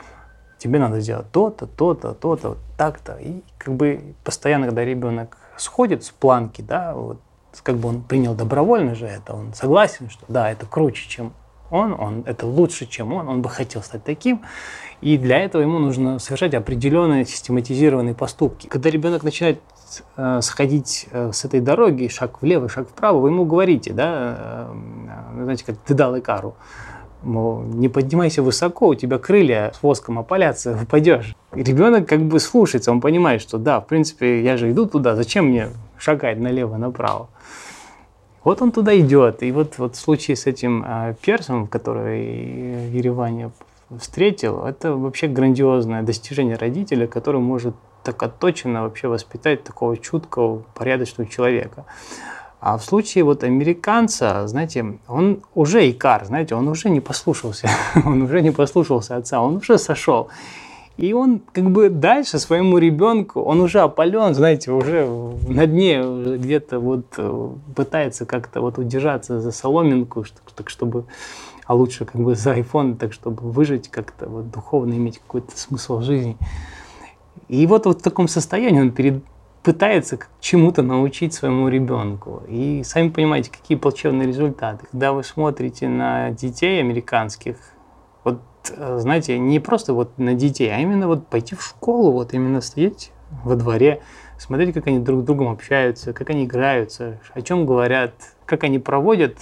[0.65, 3.17] тебе надо сделать то-то, то-то, то-то, вот так-то.
[3.17, 7.19] И как бы постоянно, когда ребенок сходит с планки, да, вот,
[7.61, 11.33] как бы он принял добровольно же это, он согласен, что да, это круче, чем
[11.69, 14.41] он, он это лучше, чем он, он бы хотел стать таким.
[15.01, 18.65] И для этого ему нужно совершать определенные систематизированные поступки.
[18.65, 19.61] Когда ребенок начинает
[20.17, 25.43] э, сходить э, с этой дороги, шаг влево, шаг вправо, вы ему говорите, да, э,
[25.43, 26.55] знаете, как ты дал Икару,
[27.25, 31.35] мол, не поднимайся высоко, у тебя крылья с воском опалятся, упадешь.
[31.55, 35.15] И ребенок как бы слушается, он понимает, что да, в принципе, я же иду туда,
[35.15, 37.27] зачем мне шагать налево-направо?
[38.43, 39.41] Вот он туда идет.
[39.41, 43.51] И вот, вот в случае с этим э, персом, который в Ереване
[43.99, 51.29] встретил, это вообще грандиозное достижение родителя, который может так отточенно вообще воспитать такого чуткого, порядочного
[51.29, 51.85] человека.
[52.65, 57.69] А в случае вот американца, знаете, он уже икар, знаете, он уже не послушался,
[58.05, 60.29] он уже не послушался отца, он уже сошел.
[60.97, 65.07] И он как бы дальше своему ребенку, он уже опален, знаете, уже
[65.47, 66.01] на дне
[66.37, 70.25] где-то вот э, пытается как-то вот удержаться за соломинку,
[70.55, 71.05] так чтобы,
[71.67, 76.01] а лучше как бы за iPhone, так чтобы выжить как-то вот духовно, иметь какой-то смысл
[76.01, 76.35] жизни.
[77.47, 79.21] И вот, вот в таком состоянии он перед,
[79.65, 82.43] пытается чему-то научить своему ребенку.
[82.47, 84.85] И сами понимаете, какие плачевные результаты.
[84.91, 87.57] Когда вы смотрите на детей американских,
[88.23, 88.39] вот
[88.71, 92.61] Э, знаете, не просто вот на детей, а именно вот пойти в школу, вот именно
[92.61, 93.11] стоять
[93.43, 94.01] во дворе,
[94.37, 98.13] смотреть, как они друг с другом общаются, как они играются, о чем говорят,
[98.45, 99.37] как они проводят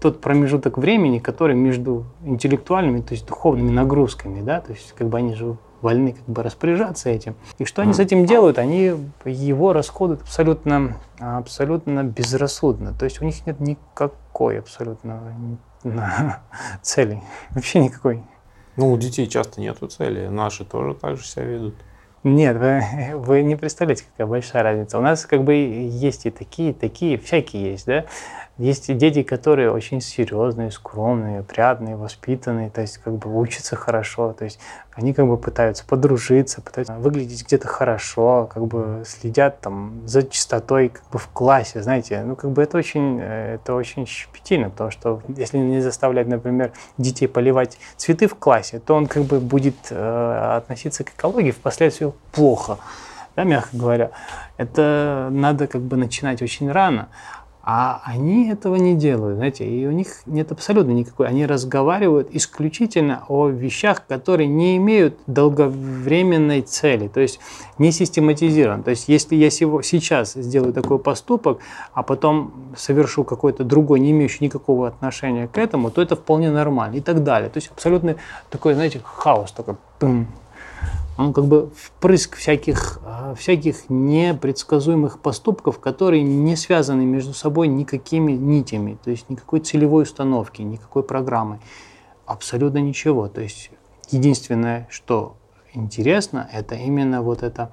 [0.00, 5.18] тот промежуток времени, который между интеллектуальными, то есть духовными нагрузками, да, то есть как бы
[5.18, 7.36] они же вольны как бы распоряжаться этим.
[7.58, 8.58] И что они с этим делают?
[8.58, 8.92] Они
[9.24, 12.94] его расходуют абсолютно, абсолютно безрассудно.
[12.94, 15.20] То есть у них нет никакой абсолютно
[16.82, 18.24] цели, вообще никакой.
[18.76, 21.74] Ну, у детей часто нету цели, наши тоже так же себя ведут.
[22.24, 24.98] Нет, вы, вы не представляете, какая большая разница.
[24.98, 28.06] У нас как бы есть и такие, такие, всякие есть, да.
[28.56, 34.44] Есть дети, которые очень серьезные, скромные, приятные, воспитанные, то есть как бы учатся хорошо, то
[34.44, 34.60] есть
[34.92, 40.90] они как бы пытаются подружиться, пытаются выглядеть где-то хорошо, как бы следят там за чистотой
[40.90, 45.20] как бы в классе, знаете, ну как бы это очень, это очень щепетильно, потому что
[45.36, 50.56] если не заставлять, например, детей поливать цветы в классе, то он как бы будет э,
[50.58, 52.78] относиться к экологии впоследствии плохо,
[53.34, 54.10] да, мягко говоря.
[54.58, 57.08] Это надо как бы начинать очень рано.
[57.66, 61.28] А они этого не делают, знаете, и у них нет абсолютно никакой.
[61.28, 67.40] Они разговаривают исключительно о вещах, которые не имеют долговременной цели, то есть
[67.78, 68.82] не систематизирован.
[68.82, 71.60] То есть если я сейчас сделаю такой поступок,
[71.94, 76.96] а потом совершу какой-то другой, не имеющий никакого отношения к этому, то это вполне нормально
[76.96, 77.48] и так далее.
[77.48, 78.16] То есть абсолютно
[78.50, 80.28] такой, знаете, хаос, такой пым,
[81.16, 88.32] он как бы впрыск всяких, а, всяких непредсказуемых поступков, которые не связаны между собой никакими
[88.32, 91.60] нитями, то есть никакой целевой установки, никакой программы,
[92.26, 93.28] абсолютно ничего.
[93.28, 93.70] То есть
[94.10, 95.36] единственное, что
[95.72, 97.72] интересно, это именно вот эта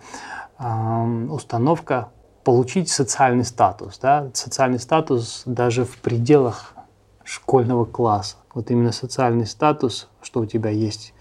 [1.30, 2.10] установка
[2.44, 4.30] получить социальный статус, да?
[4.34, 6.76] социальный статус даже в пределах
[7.24, 8.38] школьного класса.
[8.54, 11.14] Вот именно социальный статус, что у тебя есть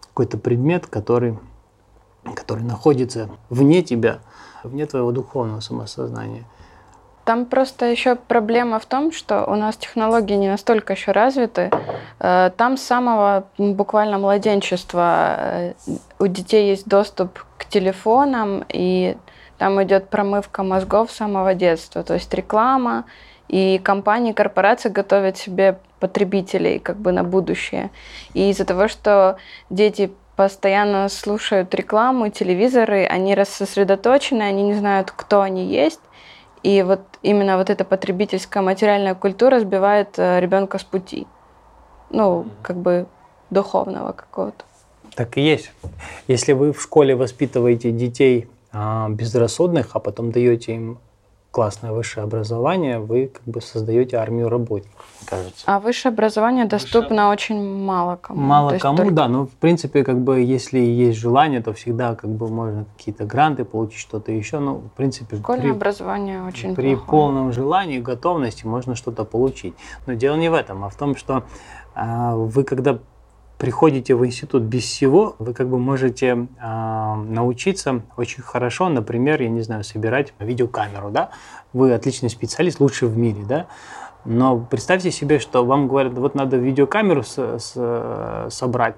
[0.00, 1.38] какой-то предмет, который
[2.34, 4.18] который находится вне тебя,
[4.62, 6.44] вне твоего духовного самосознания.
[7.24, 11.70] Там просто еще проблема в том, что у нас технологии не настолько еще развиты.
[12.20, 15.74] Э, там с самого буквально младенчества э,
[16.18, 19.16] у детей есть доступ к телефонам, и
[19.56, 22.02] там идет промывка мозгов с самого детства.
[22.02, 23.04] То есть реклама,
[23.48, 27.90] и компании, корпорации готовят себе потребителей как бы на будущее.
[28.34, 29.38] И из-за того, что
[29.70, 36.00] дети постоянно слушают рекламу, телевизоры, они рассосредоточены, они не знают, кто они есть.
[36.62, 41.26] И вот именно вот эта потребительская материальная культура сбивает э, ребенка с пути.
[42.10, 43.06] Ну, как бы
[43.50, 44.64] духовного какого-то.
[45.14, 45.70] Так и есть.
[46.26, 50.98] Если вы в школе воспитываете детей а, безрассудных, а потом даете им
[51.54, 55.62] классное высшее образование, вы как бы создаете армию работников, кажется.
[55.66, 58.40] А высшее образование доступно очень мало кому.
[58.40, 62.16] Мало То кому, только- да, но в принципе, как бы, если есть желание, то всегда
[62.16, 64.58] как бы можно какие-то гранты получить, что-то еще.
[64.58, 67.08] Ну, в принципе, Школьное при- образование очень При плохое.
[67.08, 69.74] полном желании и готовности можно что-то получить.
[70.06, 71.44] Но дело не в этом, а в том, что
[71.94, 72.98] а, вы когда
[73.58, 79.48] приходите в институт без всего, вы как бы можете а, научиться очень хорошо, например, я
[79.48, 81.30] не знаю, собирать видеокамеру, да?
[81.72, 83.66] Вы отличный специалист, лучший в мире, да?
[84.24, 88.96] Но представьте себе, что вам говорят, вот надо видеокамеру с- с- собрать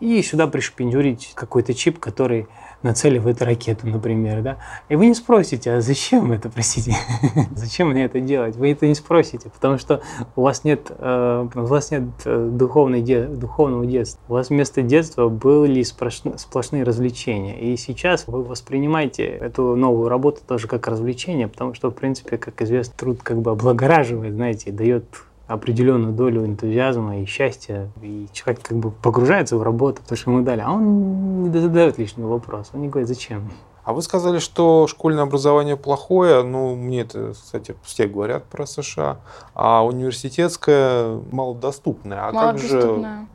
[0.00, 2.46] и сюда пришпендюрить какой-то чип, который
[2.82, 4.56] нацеливает ракету, например, да,
[4.88, 6.94] и вы не спросите, а зачем это, простите,
[7.54, 8.56] зачем мне это делать?
[8.56, 10.02] Вы это не спросите, потому что
[10.34, 14.20] у вас нет, э, у вас нет э, духовной де- духовного детства.
[14.28, 17.58] У вас вместо детства были сплошн- сплошные развлечения.
[17.60, 22.60] И сейчас вы воспринимаете эту новую работу тоже как развлечение, потому что, в принципе, как
[22.62, 25.04] известно, труд как бы облагораживает, знаете, дает
[25.46, 30.42] определенную долю энтузиазма и счастья, и человек как бы погружается в работу, потому что ему
[30.42, 33.50] дали, а он не задает лишнего вопроса, он не говорит, зачем.
[33.84, 36.42] А вы сказали, что школьное образование плохое.
[36.42, 39.18] Ну, мне это, кстати, все говорят про США.
[39.54, 42.26] А университетское малодоступное.
[42.26, 43.28] А как же Малодоступное.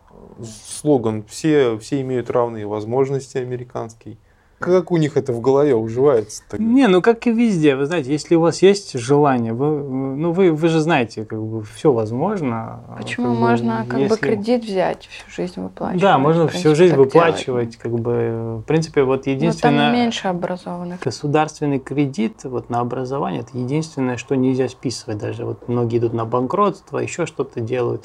[0.68, 4.20] слоган «все, все имеют равные возможности» американский?
[4.62, 6.43] Как у них это в голове уживается?
[6.57, 10.51] Не, ну как и везде, вы знаете, если у вас есть желание, вы, ну вы,
[10.51, 12.82] вы же знаете, как бы все возможно.
[12.97, 16.01] Почему Как бы, можно как бы если- кредит взять, всю жизнь выплачивать?
[16.01, 17.14] Да, можно в всю принципе, жизнь так делать.
[17.14, 19.89] выплачивать, как бы, в принципе, вот Но единственное...
[19.89, 20.99] там меньше образованных.
[21.01, 25.18] Государственный кредит вот на образование это единственное, что нельзя списывать.
[25.18, 28.03] Даже вот многие идут на банкротство, еще что-то делают.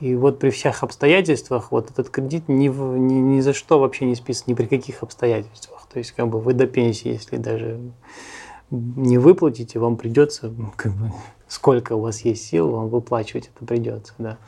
[0.00, 4.16] И вот при всех обстоятельствах вот этот кредит ни, ни, ни за что вообще не
[4.16, 5.83] списан, ни при каких обстоятельствах.
[5.94, 7.78] То есть как бы вы до пенсии, если даже
[8.70, 11.12] не выплатите, вам придется, как бы,
[11.46, 14.38] сколько у вас есть сил, вам выплачивать это придется, да.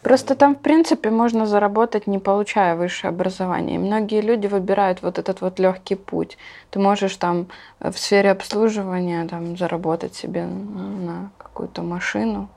[0.00, 3.74] Просто там, в принципе, можно заработать, не получая высшее образование.
[3.74, 6.38] И многие люди выбирают вот этот вот легкий путь.
[6.70, 7.48] Ты можешь там
[7.80, 12.48] э, в сфере обслуживания там, заработать себе на какую-то машину,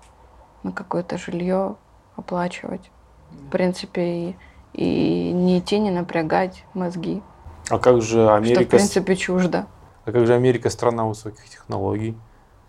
[0.63, 1.75] на какое-то жилье
[2.15, 2.89] оплачивать.
[3.31, 4.35] В принципе, и,
[4.73, 7.21] и не идти, не напрягать мозги.
[7.69, 8.65] А как же Что, в Америка?
[8.65, 9.65] принципе, чуждо.
[10.05, 12.17] А как же Америка страна высоких технологий?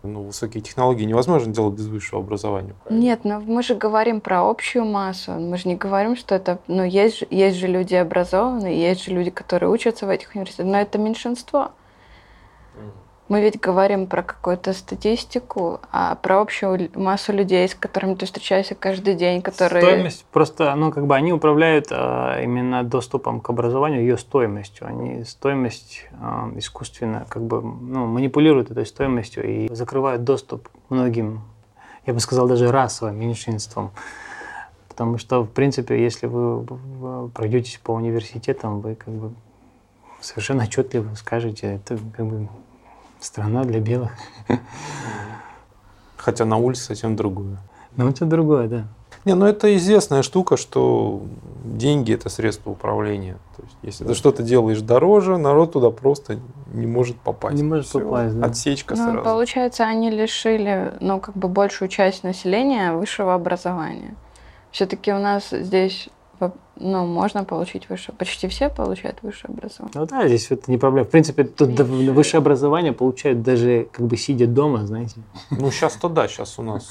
[0.02, 2.74] Ну, высокие технологии невозможно делать без высшего образования.
[2.82, 3.02] правильно?
[3.02, 5.32] Нет, но мы же говорим про общую массу.
[5.32, 6.58] Мы же не говорим, что это...
[6.68, 10.72] Ну, есть же, есть же люди образованные, есть же люди, которые учатся в этих университетах,
[10.72, 11.72] но это меньшинство.
[13.30, 18.74] Мы ведь говорим про какую-то статистику, а про общую массу людей, с которыми ты встречаешься
[18.74, 19.84] каждый день, которые...
[19.84, 24.88] Стоимость просто, ну, как бы они управляют а, именно доступом к образованию, ее стоимостью.
[24.88, 31.42] Они стоимость а, искусственно, как бы, ну, манипулируют этой стоимостью и закрывают доступ многим,
[32.06, 33.92] я бы сказал, даже расовым меньшинствам.
[34.88, 36.66] Потому что, в принципе, если вы
[37.28, 39.32] пройдетесь по университетам, вы как бы
[40.20, 42.48] совершенно отчетливо скажете, это как бы
[43.20, 44.10] страна для белых.
[46.16, 47.58] Хотя на улице совсем другое.
[47.96, 48.84] Но это другое, да.
[49.24, 51.22] Не, ну это известная штука, что
[51.64, 53.36] деньги это средство управления.
[53.56, 56.38] То есть, если ты что-то делаешь дороже, народ туда просто
[56.72, 57.54] не может попасть.
[57.56, 58.46] Не может Всё, попасть, да.
[58.46, 59.22] Отсечка Ну, сразу.
[59.22, 64.14] получается, они лишили, ну, как бы большую часть населения высшего образования.
[64.70, 66.08] Все-таки у нас здесь,
[66.80, 69.92] ну, можно получить высшее, почти все получают высшее образование.
[69.94, 71.06] Ну да, здесь это не проблема.
[71.06, 75.16] В принципе, тут да- высшее образование получают даже как бы сидя дома, знаете.
[75.50, 76.90] Ну, сейчас-то да, сейчас у нас.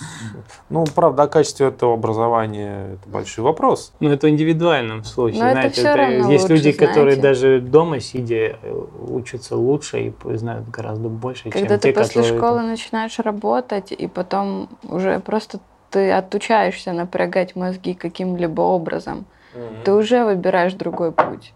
[0.69, 3.91] Ну, правда, о качестве этого образования это большой вопрос.
[3.99, 5.39] Ну, это в индивидуальном случае.
[5.41, 7.21] Но это знаете, всё равно есть лучше, люди, которые знаете.
[7.21, 12.21] даже дома сидя э, учатся лучше и знают гораздо больше, Когда чем ты те, после
[12.21, 12.37] которые...
[12.37, 15.59] школы начинаешь работать, и потом уже просто
[15.89, 19.25] ты отучаешься напрягать мозги каким-либо образом,
[19.83, 21.53] ты уже выбираешь другой путь.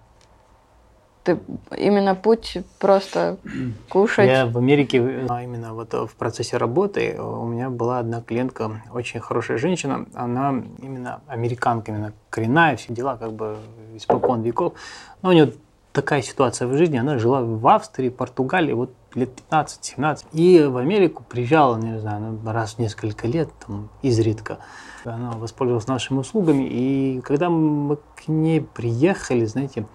[1.24, 1.40] Ты
[1.78, 3.38] именно путь просто
[3.90, 4.28] кушать.
[4.28, 9.22] Я в Америке, а именно вот в процессе работы, у меня была одна клиентка, очень
[9.22, 13.58] хорошая женщина, она именно американка, именно коренная, все дела как бы
[13.96, 14.74] испокон веков.
[15.22, 15.54] Но у нее
[15.94, 20.26] такая ситуация в жизни, она жила в Австрии, Португалии, вот лет 15-17.
[20.34, 24.58] И в Америку приезжала, не знаю, ну, раз в несколько лет, там, изредка.
[25.06, 29.86] Она воспользовалась нашими услугами, и когда мы к ней приехали, знаете,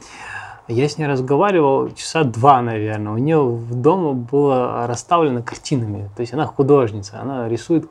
[0.70, 3.14] Я с ней разговаривал часа два, наверное.
[3.14, 6.10] У нее в дома было расставлено картинами.
[6.14, 7.88] То есть она художница, она рисует.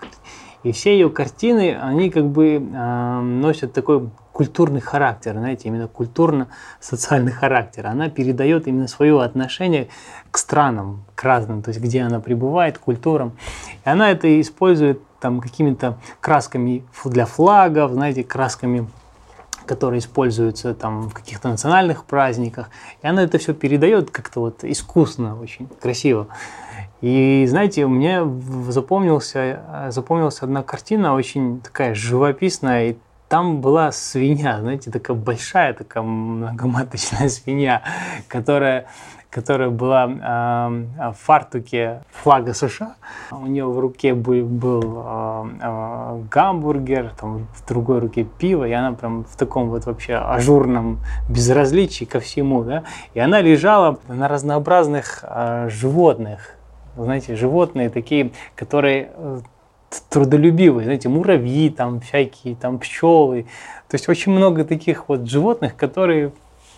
[0.61, 7.31] И все ее картины, они как бы э, носят такой культурный характер, знаете, именно культурно-социальный
[7.31, 7.87] характер.
[7.87, 9.87] Она передает именно свое отношение
[10.29, 13.31] к странам, к разным, то есть где она пребывает, к культурам.
[13.85, 18.87] И она это использует там какими-то красками для флагов, знаете, красками
[19.67, 22.69] которые используются там в каких-то национальных праздниках.
[23.03, 26.27] И она это все передает как-то вот искусно, очень красиво.
[27.01, 28.21] И знаете, мне
[28.69, 32.97] запомнился, запомнилась одна картина, очень такая живописная, и
[33.27, 37.81] там была свинья, знаете, такая большая, такая многоматочная свинья,
[38.27, 38.87] которая
[39.29, 42.95] которая была э, в фартуке флага США.
[43.31, 48.71] У нее в руке был, был э, э, гамбургер, там, в другой руке пиво, и
[48.71, 52.63] она прям в таком вот вообще ажурном безразличии ко всему.
[52.63, 52.83] Да?
[53.13, 56.55] И она лежала на разнообразных э, животных.
[56.95, 59.39] Знаете, животные такие, которые э,
[60.09, 63.43] трудолюбивые, знаете, муравьи, там всякие, там пчелы.
[63.87, 66.31] То есть очень много таких вот животных, которые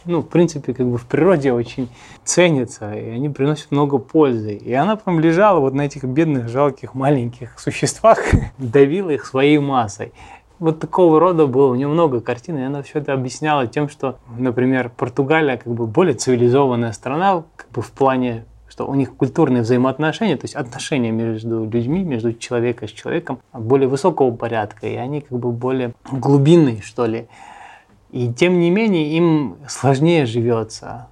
[0.05, 1.89] ну, в принципе, как бы в природе очень
[2.23, 4.55] ценятся, и они приносят много пользы.
[4.55, 8.19] И она прям лежала вот на этих бедных, жалких, маленьких существах,
[8.57, 10.13] давила их своей массой.
[10.59, 14.17] Вот такого рода было, у нее много картин, и она все это объясняла тем, что,
[14.37, 18.45] например, Португалия как бы более цивилизованная страна, как бы в плане
[18.79, 23.89] что у них культурные взаимоотношения, то есть отношения между людьми, между человеком с человеком более
[23.89, 27.27] высокого порядка, и они как бы более глубинные, что ли.
[28.11, 31.07] И тем не менее им сложнее живется.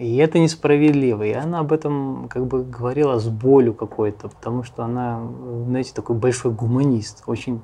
[0.00, 1.22] И это несправедливо.
[1.22, 5.22] И она об этом как бы говорила с болью какой-то, потому что она,
[5.66, 7.60] знаете, такой большой гуманист, очень,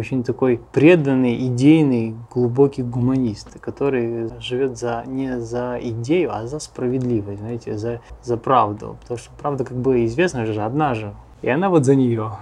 [0.00, 7.40] очень такой преданный, идейный, глубокий гуманист, который живет за, не за идею, а за справедливость,
[7.40, 8.96] знаете, за, за правду.
[9.02, 11.14] Потому что правда как бы известна же, одна же.
[11.42, 12.32] И она вот за нее.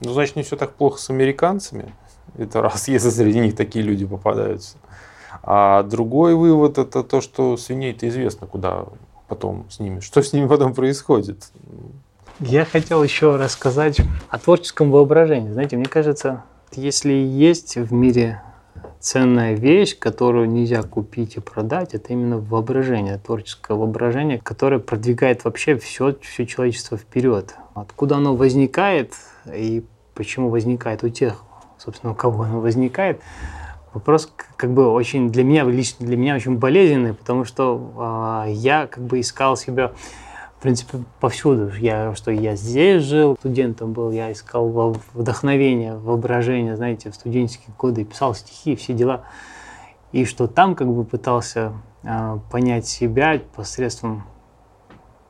[0.00, 1.92] Ну, значит, не все так плохо с американцами.
[2.38, 4.78] Это раз, если среди них такие люди попадаются.
[5.42, 8.86] А другой вывод это то, что свиней-то известно, куда
[9.28, 11.50] потом с ними, что с ними потом происходит.
[12.40, 15.52] Я хотел еще рассказать о творческом воображении.
[15.52, 16.42] Знаете, мне кажется,
[16.76, 18.42] если есть в мире
[18.98, 25.76] ценная вещь, которую нельзя купить и продать, это именно воображение, творческое воображение, которое продвигает вообще
[25.76, 27.54] все, все человечество вперед.
[27.74, 29.14] Откуда оно возникает
[29.46, 31.42] и почему возникает у тех,
[31.78, 33.20] собственно, у кого оно возникает,
[33.92, 38.86] Вопрос как бы очень для меня, лично для меня очень болезненный, потому что э, я
[38.86, 39.92] как бы искал себя,
[40.60, 41.72] в принципе, повсюду.
[41.78, 48.04] Я, что я здесь жил, студентом был, я искал вдохновение, воображение, знаете, в студенческие годы,
[48.04, 49.22] писал стихи, все дела.
[50.12, 54.24] И что там как бы пытался э, понять себя посредством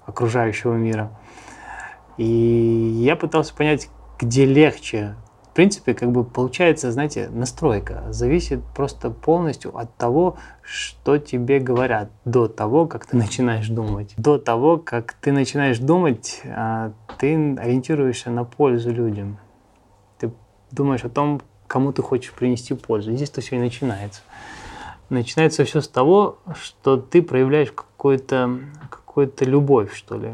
[0.04, 1.12] окружающего мира.
[2.16, 5.14] И я пытался понять, где легче
[5.50, 12.08] в принципе, как бы получается, знаете, настройка зависит просто полностью от того, что тебе говорят
[12.24, 14.14] до того, как ты начинаешь думать.
[14.16, 19.38] До того, как ты начинаешь думать, а, ты ориентируешься на пользу людям.
[20.18, 20.30] Ты
[20.70, 23.12] думаешь о том, кому ты хочешь принести пользу.
[23.12, 24.22] Здесь-то все и начинается.
[25.08, 30.32] Начинается все с того, что ты проявляешь какую-то какую любовь, что ли,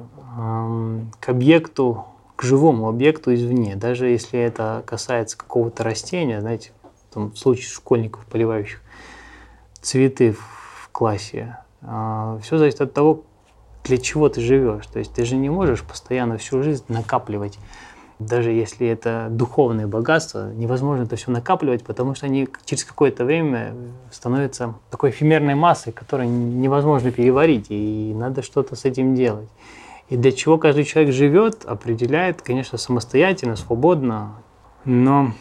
[1.20, 2.04] к объекту,
[2.36, 6.70] к живому объекту извне, даже если это касается какого-то растения, знаете,
[7.12, 8.82] там, в случае школьников, поливающих
[9.80, 13.22] цветы в классе, а, все зависит от того,
[13.84, 14.86] для чего ты живешь.
[14.86, 17.58] То есть ты же не можешь постоянно всю жизнь накапливать.
[18.18, 23.74] Даже если это духовное богатство, невозможно это все накапливать, потому что они через какое-то время
[24.10, 29.48] становятся такой эфемерной массой, которую невозможно переварить, и надо что-то с этим делать.
[30.08, 34.34] И для чего каждый человек живет, определяет, конечно, самостоятельно, свободно.
[34.84, 35.32] Но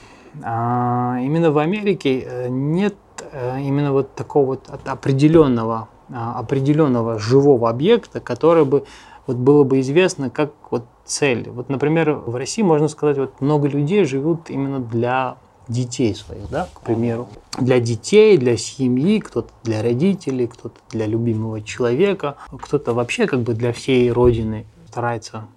[0.43, 2.95] а, именно в Америке э, нет
[3.31, 8.85] а, именно вот такого вот определенного, а, определенного живого объекта, который бы
[9.27, 11.49] вот было бы известно как вот цель.
[11.49, 15.37] Вот, например, в России можно сказать, вот много людей живут именно для
[15.67, 17.27] детей своих, да, к примеру.
[17.59, 23.53] Для детей, для семьи, кто-то для родителей, кто-то для любимого человека, кто-то вообще как бы
[23.53, 25.47] для всей Родины старается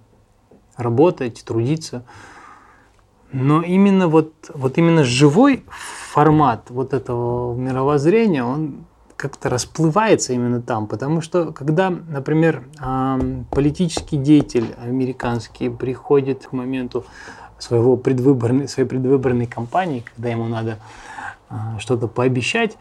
[0.77, 2.05] работать, трудиться.
[3.33, 8.87] Но именно вот, вот именно живой формат вот этого мировоззрения, он
[9.17, 12.63] как-то расплывается именно там, потому что когда, например,
[13.51, 17.05] политический деятель американский приходит к моменту
[17.59, 20.79] своего предвыборной, своей предвыборной кампании, когда ему надо
[21.49, 22.77] а, что-то пообещать,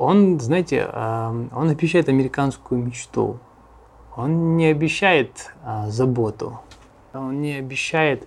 [0.00, 3.38] он, знаете, э, он обещает американскую мечту.
[4.16, 6.58] Он не обещает э, заботу.
[7.12, 8.26] Он не обещает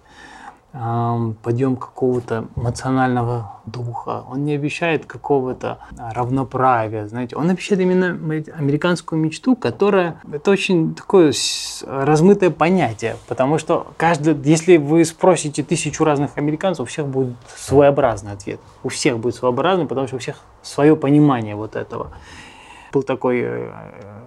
[0.74, 9.56] подъем какого-то эмоционального духа, он не обещает какого-то равноправия, знаете, он обещает именно американскую мечту,
[9.56, 11.32] которая, это очень такое
[11.86, 18.32] размытое понятие, потому что каждый, если вы спросите тысячу разных американцев, у всех будет своеобразный
[18.32, 22.14] ответ, у всех будет своеобразный, потому что у всех свое понимание вот этого.
[22.92, 23.72] Был такой э,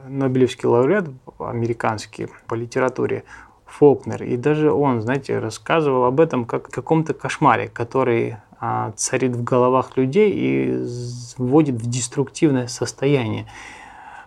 [0.09, 3.25] Нобелевский лауреат американский по литературе,
[3.67, 4.23] Фолкнер.
[4.23, 9.45] И даже он, знаете, рассказывал об этом как о каком-то кошмаре, который а, царит в
[9.45, 10.85] головах людей и
[11.37, 13.47] вводит в деструктивное состояние.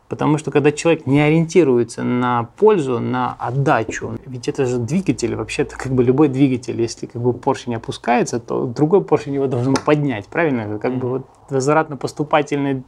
[0.07, 5.77] Потому что когда человек не ориентируется на пользу, на отдачу, ведь это же двигатель, вообще-то
[5.77, 10.25] как бы любой двигатель, если как бы поршень опускается, то другой поршень его должен поднять,
[10.27, 10.61] правильно?
[10.61, 12.83] Это как бы вот возвратно-поступательный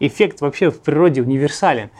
[0.00, 1.90] эффект вообще в природе универсален.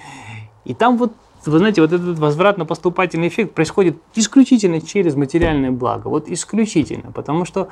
[0.65, 1.13] И там вот
[1.51, 6.09] вы знаете, вот этот возвратно-поступательный эффект происходит исключительно через материальное благо.
[6.09, 7.13] Вот исключительно.
[7.13, 7.69] Потому что,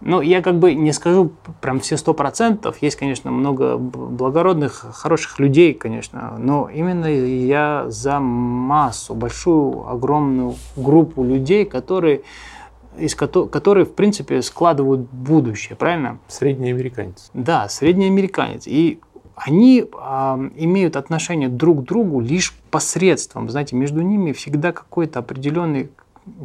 [0.00, 2.82] ну, я как бы не скажу прям все сто процентов.
[2.82, 6.34] Есть, конечно, много благородных, хороших людей, конечно.
[6.38, 12.22] Но именно я за массу, большую, огромную группу людей, которые
[12.98, 16.18] из которые, в принципе, складывают будущее, правильно?
[16.26, 17.30] Средний американец.
[17.32, 18.66] Да, средний американец.
[18.66, 19.00] И
[19.44, 23.48] они э, имеют отношение друг к другу лишь посредством.
[23.48, 25.90] Знаете, между ними всегда какой-то определенный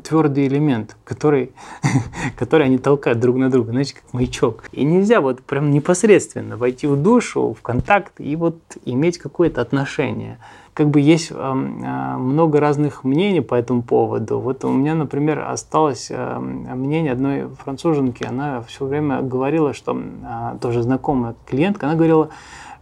[0.04, 1.52] твердый элемент, который,
[2.38, 4.64] который они толкают друг на друга, знаете, как маячок.
[4.72, 10.38] И нельзя вот прям непосредственно войти в душу, в контакт и вот иметь какое-то отношение.
[10.74, 14.40] Как бы есть э, много разных мнений по этому поводу.
[14.40, 18.24] Вот у меня, например, осталось э, мнение одной француженки.
[18.24, 22.30] Она все время говорила, что э, тоже знакомая клиентка, она говорила,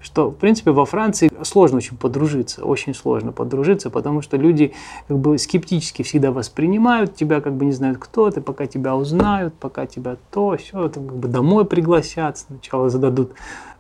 [0.01, 4.73] что, в принципе, во Франции сложно очень подружиться, очень сложно подружиться, потому что люди
[5.07, 9.53] как бы скептически всегда воспринимают тебя, как бы не знают, кто ты, пока тебя узнают,
[9.53, 13.33] пока тебя то, все, там, как бы домой пригласят, сначала зададут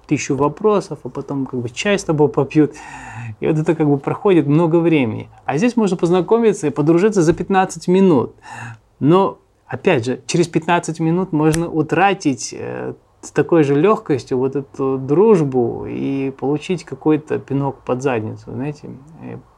[0.07, 2.73] тысячу вопросов, а потом как бы чай с тобой попьют.
[3.39, 5.29] И вот это как бы проходит много времени.
[5.45, 8.35] А здесь можно познакомиться и подружиться за 15 минут.
[8.99, 14.97] Но, опять же, через 15 минут можно утратить э, с такой же легкостью вот эту
[14.97, 18.89] дружбу и получить какой-то пинок под задницу, знаете,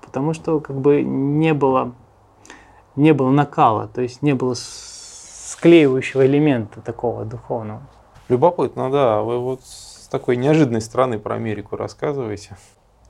[0.02, 1.94] потому что как бы не было,
[2.96, 7.82] не было накала, то есть не было склеивающего элемента такого духовного.
[8.28, 9.22] Любопытно, да.
[9.22, 12.58] Вы вот с такой неожиданной стороны про Америку рассказываете.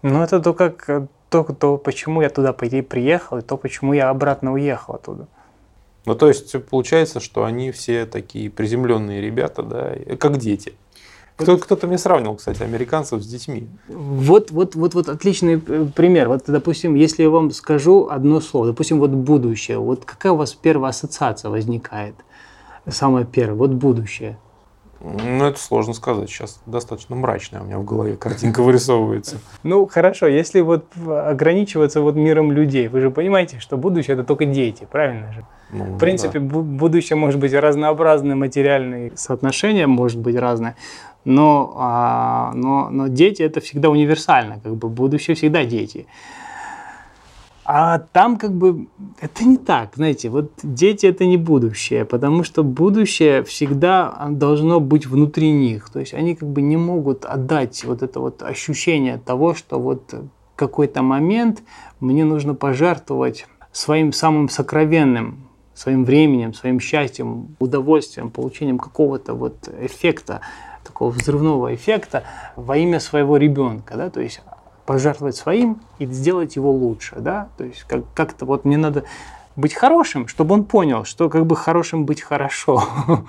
[0.01, 0.85] Ну, это то, как,
[1.29, 5.27] то, то, почему я туда приехал, и то, почему я обратно уехал оттуда.
[6.05, 10.73] Ну, то есть получается, что они все такие приземленные ребята, да, как дети.
[11.35, 13.67] Кто, кто-то мне сравнивал, кстати, американцев с детьми.
[13.87, 16.27] Вот, вот, вот, вот отличный э, пример.
[16.27, 20.53] Вот, допустим, если я вам скажу одно слово, допустим, вот будущее, вот какая у вас
[20.53, 22.13] первая ассоциация возникает?
[22.87, 24.37] Самое первое, вот будущее.
[25.03, 26.29] Ну, это сложно сказать.
[26.29, 29.37] Сейчас достаточно мрачная у меня в голове картинка вырисовывается.
[29.61, 34.45] Ну, хорошо, если вот ограничиваться вот миром людей, вы же понимаете, что будущее– это только
[34.45, 35.45] дети, правильно же?
[35.71, 36.59] Ну, в принципе, да.
[36.59, 40.75] будущее может быть разнообразное, материальные соотношения может быть разное,
[41.25, 46.07] но, а, но, но дети это всегда универсально, как бы будущее всегда дети.
[47.65, 48.87] А там как бы
[49.21, 55.05] это не так, знаете, вот дети это не будущее, потому что будущее всегда должно быть
[55.05, 59.53] внутри них, то есть они как бы не могут отдать вот это вот ощущение того,
[59.53, 60.13] что вот
[60.55, 61.63] какой-то момент
[61.99, 70.41] мне нужно пожертвовать своим самым сокровенным, своим временем, своим счастьем, удовольствием, получением какого-то вот эффекта,
[70.83, 72.23] такого взрывного эффекта
[72.55, 74.41] во имя своего ребенка, да, то есть
[74.85, 79.05] пожертвовать своим и сделать его лучше, да, то есть как- как-то вот мне надо
[79.55, 82.83] быть хорошим, чтобы он понял, что как бы хорошим быть хорошо.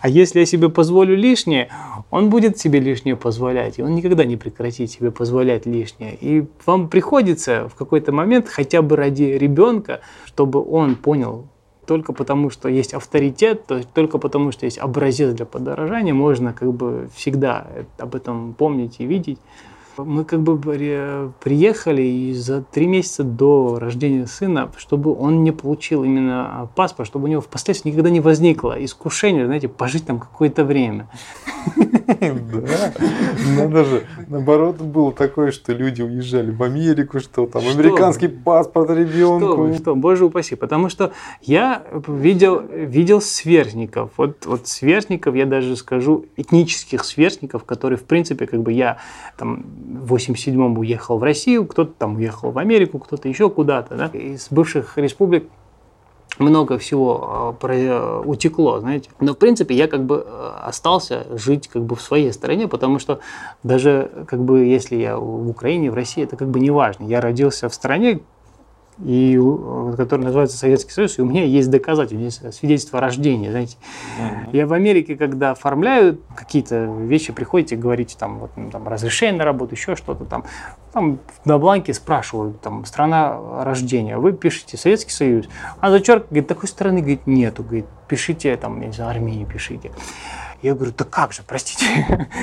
[0.00, 1.68] А если я себе позволю лишнее,
[2.10, 6.16] он будет себе лишнее позволять, и он никогда не прекратит себе позволять лишнее.
[6.20, 11.46] И вам приходится в какой-то момент хотя бы ради ребенка, чтобы он понял,
[11.86, 16.52] только потому, что есть авторитет, то есть только потому, что есть образец для подорожания, можно
[16.52, 17.66] как бы всегда
[17.98, 19.38] об этом помнить и видеть.
[19.98, 20.58] Мы как бы
[21.40, 27.26] приехали и за три месяца до рождения сына, чтобы он не получил именно паспорт, чтобы
[27.26, 31.08] у него впоследствии никогда не возникло искушение, знаете, пожить там какое-то время.
[32.06, 32.92] Да,
[33.56, 34.06] надо же.
[34.28, 39.72] Наоборот, было такое, что люди уезжали в Америку, что там американский паспорт ребенку.
[39.74, 40.54] Что боже упаси.
[40.54, 44.10] Потому что я видел, видел сверстников.
[44.16, 48.98] Вот, вот сверстников, я даже скажу, этнических сверстников, которые, в принципе, как бы я
[49.36, 49.64] там
[50.02, 53.96] в 87-м уехал в Россию, кто-то там уехал в Америку, кто-то еще куда-то.
[53.96, 54.06] Да?
[54.06, 55.48] Из бывших республик
[56.42, 59.10] много всего э, утекло, знаете.
[59.20, 62.98] Но, в принципе, я как бы э, остался жить как бы в своей стране, потому
[62.98, 63.20] что
[63.62, 67.04] даже как бы если я в Украине, в России, это как бы не важно.
[67.04, 68.20] Я родился в стране,
[68.98, 69.38] и,
[69.96, 73.76] который называется Советский Союз, и у меня есть доказательства, есть свидетельство о рождении, знаете.
[74.20, 74.50] Uh-huh.
[74.52, 79.44] Я в Америке, когда оформляю какие-то вещи, приходите, говорите, там, вот, ну, там, разрешение на
[79.44, 80.44] работу, еще что-то там,
[80.92, 85.46] там на бланке спрашивают, там, страна рождения, вы пишете Советский Союз,
[85.80, 89.90] а зачерк, говорит, такой страны, говорит, нету, говорит, пишите, там, не знаю, Армении пишите.
[90.62, 91.84] Я говорю, да как же, простите,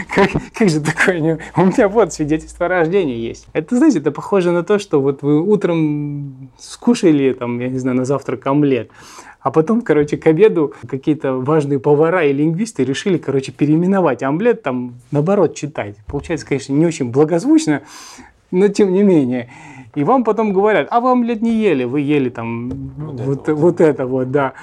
[0.13, 1.39] как, как же такое?
[1.55, 3.47] У меня вот свидетельство о рождении есть.
[3.53, 7.95] Это, знаете, это похоже на то, что вот вы утром скушали, там, я не знаю,
[7.95, 8.91] на завтрак омлет,
[9.39, 14.95] а потом, короче, к обеду какие-то важные повара и лингвисты решили, короче, переименовать омлет, там,
[15.11, 15.95] наоборот, читать.
[16.05, 17.83] Получается, конечно, не очень благозвучно,
[18.51, 19.49] но тем не менее.
[19.95, 23.55] И вам потом говорят, а вы омлет не ели, вы ели там вот, вот, это,
[23.55, 23.61] вот.
[23.61, 24.53] вот это вот, да.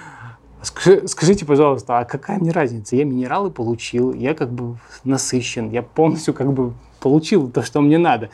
[0.67, 2.97] Скажите, пожалуйста, а какая мне разница?
[2.97, 7.99] Я минералы получил, я как бы насыщен, я полностью как бы получил то, что мне
[7.99, 8.31] надо.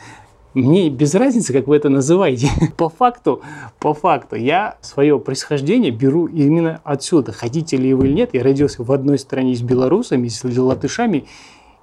[0.53, 2.49] Мне без разницы, как вы это называете.
[2.77, 3.41] по факту,
[3.79, 7.31] по факту, я свое происхождение беру именно отсюда.
[7.31, 11.25] Хотите ли вы или нет, я родился в одной стране с белорусами, с латышами.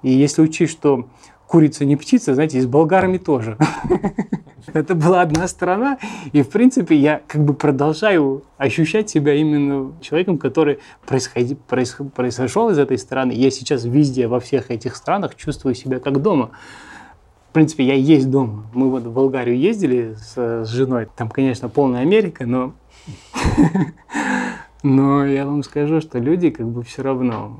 [0.02, 1.06] И если учесть, что
[1.50, 3.58] курица не птица, знаете, и с болгарами тоже.
[4.72, 5.98] Это была одна страна,
[6.32, 12.70] и, в принципе, я как бы продолжаю ощущать себя именно человеком, который происходи, проис, произошел
[12.70, 13.32] из этой страны.
[13.32, 16.50] Я сейчас везде, во всех этих странах чувствую себя как дома.
[17.48, 18.66] В принципе, я есть дома.
[18.72, 21.08] Мы вот в Болгарию ездили с, с женой.
[21.16, 22.74] Там, конечно, полная Америка, но...
[24.82, 27.58] Но я вам скажу, что люди как бы все равно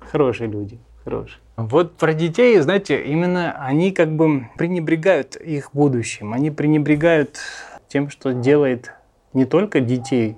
[0.00, 1.38] хорошие люди, хорошие.
[1.56, 7.38] Вот про детей, знаете, именно они как бы пренебрегают их будущим, они пренебрегают
[7.88, 8.92] тем, что делает
[9.32, 10.36] не только детей,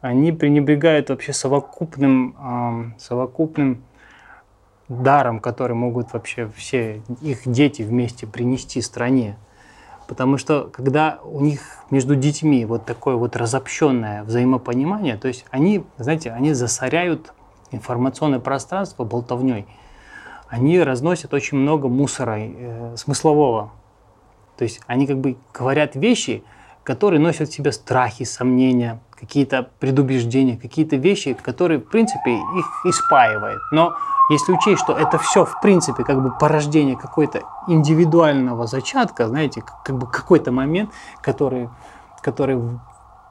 [0.00, 3.82] они пренебрегают вообще совокупным, э, совокупным
[4.88, 9.36] даром, который могут вообще все их дети вместе принести стране.
[10.06, 15.84] Потому что когда у них между детьми вот такое вот разобщенное взаимопонимание, то есть они,
[15.98, 17.32] знаете, они засоряют
[17.72, 19.66] информационное пространство болтовней–
[20.48, 23.70] они разносят очень много мусора э, смыслового.
[24.56, 26.42] То есть они как бы говорят вещи,
[26.82, 33.60] которые носят в себе страхи, сомнения, какие-то предубеждения, какие-то вещи, которые, в принципе, их испаивают.
[33.72, 33.96] Но
[34.30, 39.96] если учесть, что это все, в принципе, как бы порождение какой-то индивидуального зачатка, знаете, как
[39.98, 40.90] бы какой-то момент,
[41.22, 41.68] который,
[42.22, 42.60] который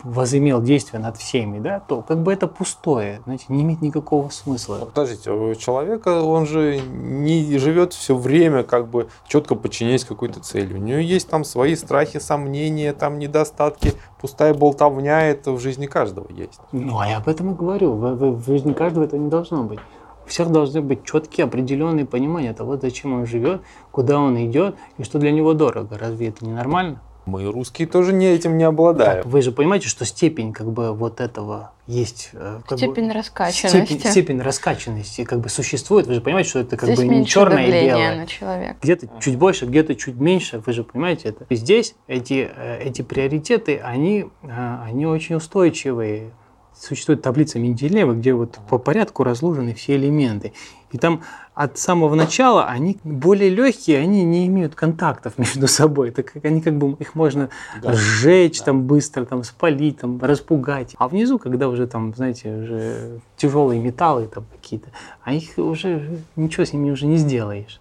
[0.06, 4.78] возымел действие над всеми, да, то как бы это пустое, знаете, не имеет никакого смысла.
[4.86, 10.76] Подождите, у человека, он же не живет все время как бы четко подчиняясь какой-то цели.
[10.76, 16.28] У него есть там свои страхи, сомнения, там недостатки, пустая болтовня, это в жизни каждого
[16.32, 16.60] есть.
[16.72, 19.64] Ну, а я об этом и говорю, в, в, в жизни каждого это не должно
[19.64, 19.80] быть.
[20.26, 25.04] У всех должны быть четкие, определенные понимания того, зачем он живет, куда он идет и
[25.04, 25.98] что для него дорого.
[25.98, 27.02] Разве это не нормально?
[27.26, 29.24] Мы, русские, тоже не этим не обладаем.
[29.24, 32.30] Так, вы же понимаете, что степень как бы вот этого есть...
[32.34, 33.94] Э, как степень бы, раскачанности.
[33.94, 36.06] Степень, степень раскачанности как бы существует.
[36.06, 38.16] Вы же понимаете, что это как здесь бы не черное и белое.
[38.16, 38.78] на человека.
[38.82, 40.62] Где-то чуть больше, где-то чуть меньше.
[40.66, 41.46] Вы же понимаете это.
[41.50, 46.32] И здесь эти, э, эти приоритеты, они, э, они очень устойчивые
[46.78, 50.54] существует таблица Менделеева, где вот по порядку разложены все элементы.
[50.92, 51.24] И там
[51.56, 56.12] от самого начала они более легкие, они не имеют контактов между собой.
[56.12, 57.50] Так как они как бы их можно
[57.82, 57.94] да.
[57.94, 58.66] сжечь да.
[58.66, 60.96] там быстро, там спалить, там распугать.
[60.98, 64.90] А внизу, когда уже там, знаете, уже тяжелые металлы там какие-то,
[65.24, 67.80] а их уже ничего с ними уже не сделаешь.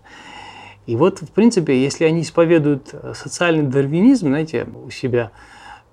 [0.87, 5.33] И вот, в принципе, если они исповедуют социальный дарвинизм, знаете, у себя,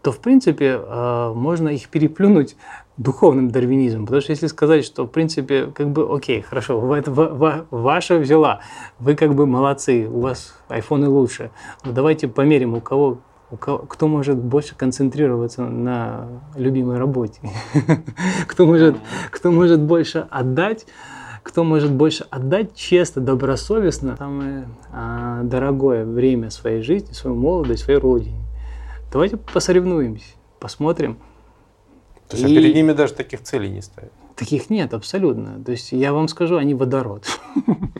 [0.02, 2.56] то, в принципе, э, можно их переплюнуть
[2.98, 4.06] духовным дарвинизмом.
[4.06, 8.18] Потому что если сказать, что, в принципе, как бы, окей, хорошо, вы это, в, ваша
[8.18, 8.62] взяла,
[9.00, 11.52] вы как бы молодцы, у вас айфоны лучше,
[11.84, 13.20] но давайте померим, у кого
[13.58, 17.42] кто может больше концентрироваться на любимой работе,
[18.48, 18.96] кто, может,
[19.30, 20.86] кто может больше отдать,
[21.44, 28.00] кто может больше отдать честно, добросовестно самое а, дорогое время своей жизни, свою молодость, своей
[28.00, 28.40] родине.
[29.12, 31.18] Давайте посоревнуемся, посмотрим,
[32.32, 32.58] то есть и...
[32.58, 34.14] а перед ними даже таких целей не ставят.
[34.38, 35.62] Таких нет абсолютно.
[35.64, 37.28] То есть я вам скажу, они водород.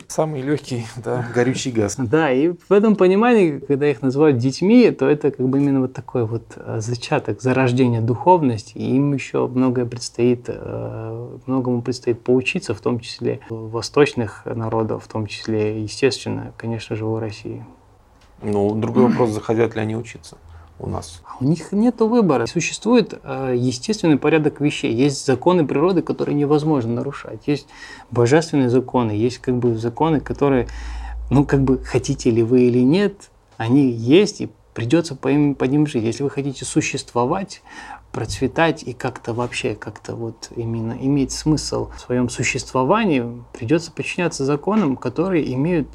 [0.08, 1.96] Самый легкий, да, горючий газ.
[1.98, 5.92] Да, и в этом понимании, когда их называют детьми, то это как бы именно вот
[5.92, 8.76] такой вот э, зачаток, зарождения духовности.
[8.78, 15.08] И им еще многое предстоит, э, многому предстоит поучиться, в том числе восточных народов, в
[15.08, 17.64] том числе, естественно, конечно же, у России.
[18.42, 20.38] Ну, другой вопрос, захотят ли они учиться
[20.78, 21.22] у нас.
[21.24, 22.46] А у них нет выбора.
[22.46, 24.92] Существует э, естественный порядок вещей.
[24.92, 27.42] Есть законы природы, которые невозможно нарушать.
[27.46, 27.66] Есть
[28.10, 30.68] божественные законы, есть как бы законы, которые,
[31.30, 35.64] ну как бы хотите ли вы или нет, они есть и придется по, им, по
[35.64, 36.04] ним жить.
[36.04, 37.62] Если вы хотите существовать,
[38.10, 44.96] процветать и как-то вообще как-то вот именно иметь смысл в своем существовании, придется подчиняться законам,
[44.96, 45.88] которые имеют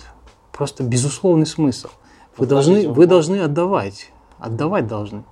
[0.52, 1.90] просто безусловный смысл.
[2.38, 5.24] Вы должны, вы должны отдавать отдавать должны.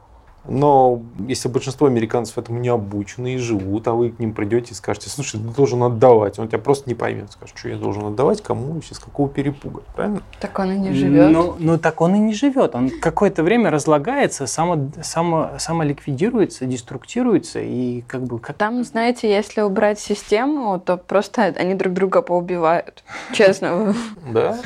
[0.47, 4.73] Но если большинство американцев этому не обучены и живут, а вы к ним придете и
[4.75, 8.41] скажете, слушай, ты должен отдавать, он тебя просто не поймет, скажет, что я должен отдавать,
[8.41, 10.21] кому, с какого перепуга, правильно?
[10.39, 11.31] Так он и не живет.
[11.31, 17.59] Ну, ну так он и не живет, он какое-то время разлагается, само, само, самоликвидируется, деструктируется
[17.59, 18.39] и как бы...
[18.39, 18.55] Как...
[18.57, 23.95] Там, знаете, если убрать систему, то просто они друг друга поубивают, честно.
[24.31, 24.59] Да?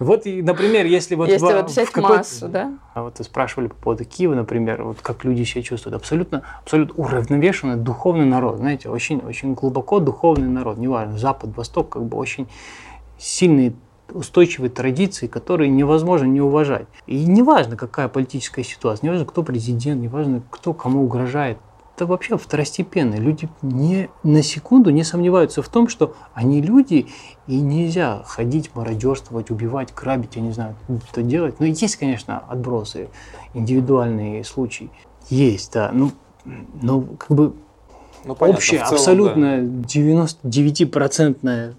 [0.00, 1.28] Вот, например, если вот...
[1.28, 2.72] Если вот взять массу, да?
[2.94, 5.96] А вот спрашивали по поводу Киева, например, вот как люди себя чувствуют.
[5.96, 12.04] Абсолютно, абсолютно уравновешенный духовный народ, знаете, очень, очень глубоко духовный народ, неважно, Запад, Восток, как
[12.04, 12.46] бы очень
[13.18, 13.74] сильные
[14.12, 16.86] устойчивые традиции, которые невозможно не уважать.
[17.06, 21.58] И неважно, какая политическая ситуация, неважно, кто президент, неважно, кто кому угрожает
[21.94, 23.14] это вообще второстепенно.
[23.14, 27.06] Люди не, на секунду не сомневаются в том, что они люди,
[27.46, 30.74] и нельзя ходить, мародерствовать, убивать, грабить, я не знаю,
[31.10, 31.60] что делать.
[31.60, 33.08] Но есть, конечно, отбросы,
[33.54, 34.90] индивидуальные случаи.
[35.28, 35.90] Есть, да.
[35.92, 36.10] Ну,
[36.82, 37.54] но как бы
[38.24, 39.86] ну, понятно, общее, целом, абсолютно да.
[39.86, 41.74] 99-процентное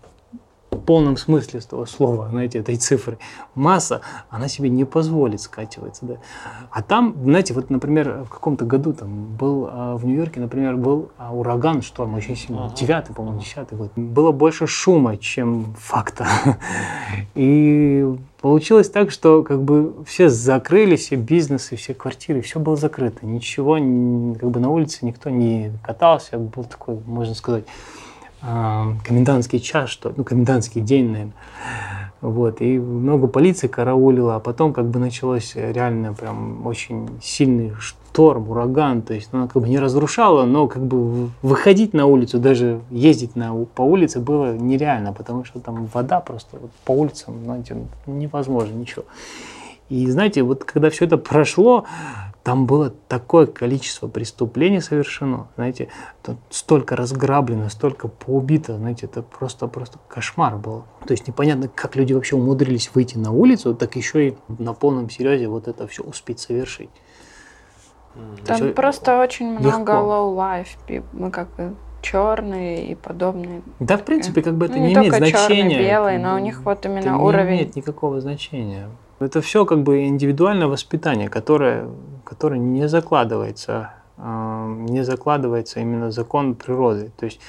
[0.85, 3.17] полном смысле этого слова, знаете, этой цифры,
[3.55, 6.05] масса, она себе не позволит скачиваться.
[6.05, 6.15] Да.
[6.71, 11.09] А там, знаете, вот, например, в каком-то году там был а, в Нью-Йорке, например, был
[11.17, 13.91] а, ураган, шторм очень сильный, девятый, по-моему, десятый год.
[13.95, 16.27] Было больше шума, чем факта.
[17.35, 18.05] И
[18.41, 23.25] получилось так, что как бы все закрыли, все бизнесы, все квартиры, все было закрыто.
[23.25, 27.65] Ничего, как бы на улице никто не катался, был такой, можно сказать,
[29.03, 31.33] комендантский час, что ну, комендантский день, наверное.
[32.21, 38.49] Вот, и много полиции караулила, а потом как бы началось реально прям очень сильный шторм,
[38.49, 42.79] ураган, то есть она как бы не разрушала, но как бы выходить на улицу, даже
[42.89, 47.77] ездить на, по улице было нереально, потому что там вода просто вот по улицам, знаете,
[48.07, 49.05] невозможно ничего.
[49.89, 51.85] И знаете, вот когда все это прошло,
[52.43, 55.89] там было такое количество преступлений совершено, знаете,
[56.49, 60.83] столько разграблено, столько поубито, знаете, это просто, просто кошмар был.
[61.07, 65.09] То есть непонятно, как люди вообще умудрились выйти на улицу, так еще и на полном
[65.09, 66.91] серьезе вот это все успеть совершить.
[68.45, 73.63] Там есть, просто очень много low life, мы как бы черные и подобные.
[73.79, 75.69] Да, в принципе, как бы это ну, не, не имеет значения.
[75.71, 77.49] Черный, белый, но у них вот именно это уровень.
[77.49, 78.89] Не имеет никакого значения.
[79.19, 81.87] Это все как бы индивидуальное воспитание, которое,
[82.23, 87.11] которое не закладывается, не закладывается именно закон природы.
[87.17, 87.39] То есть,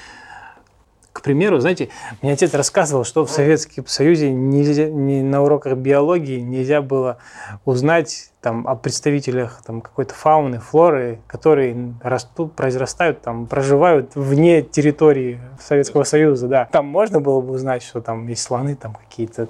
[1.11, 1.89] к примеру, знаете,
[2.21, 7.17] мне отец рассказывал, что в Советском Союзе нельзя, не, на уроках биологии нельзя было
[7.65, 15.39] узнать там, о представителях там, какой-то фауны, флоры, которые растут, произрастают, там, проживают вне территории
[15.59, 16.47] Советского Союза.
[16.47, 16.69] Да.
[16.71, 19.47] Там можно было бы узнать, что там есть слоны, там какие-то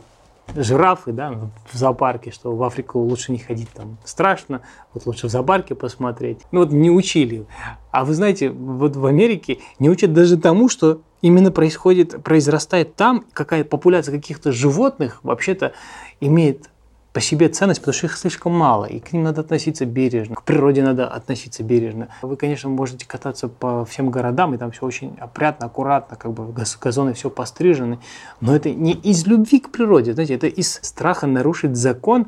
[0.56, 4.62] жирафы, да, в зоопарке, что в Африку лучше не ходить, там страшно,
[4.94, 6.40] вот лучше в зоопарке посмотреть.
[6.52, 7.46] Ну вот не учили.
[7.92, 13.26] А вы знаете, вот в Америке не учат даже тому, что именно происходит, произрастает там,
[13.34, 15.74] какая популяция каких-то животных вообще-то
[16.20, 16.70] имеет
[17.18, 20.44] по себе ценность, потому что их слишком мало, и к ним надо относиться бережно, к
[20.44, 22.10] природе надо относиться бережно.
[22.22, 26.54] Вы, конечно, можете кататься по всем городам, и там все очень опрятно, аккуратно, как бы
[26.80, 27.98] газоны все пострижены,
[28.40, 32.28] но это не из любви к природе, знаете, это из страха нарушить закон,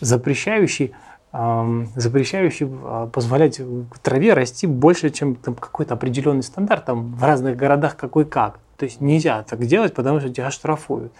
[0.00, 0.94] запрещающий
[1.32, 3.60] запрещающий а, позволять
[4.02, 8.60] траве расти больше, чем там, какой-то определенный стандарт там, в разных городах какой как.
[8.76, 11.12] То есть нельзя так делать, потому что тебя штрафуют.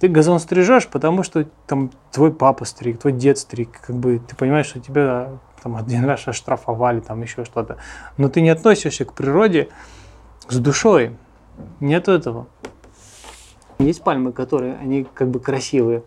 [0.00, 4.34] Ты газон стрижешь, потому что там твой папа стриг, твой дед стриг, как бы ты
[4.34, 5.28] понимаешь, что тебя
[5.62, 7.76] там один раз оштрафовали, там еще что-то.
[8.16, 9.68] Но ты не относишься к природе
[10.48, 11.16] с душой.
[11.80, 12.46] Нет этого.
[13.78, 16.02] Есть пальмы, которые, они как бы красивые,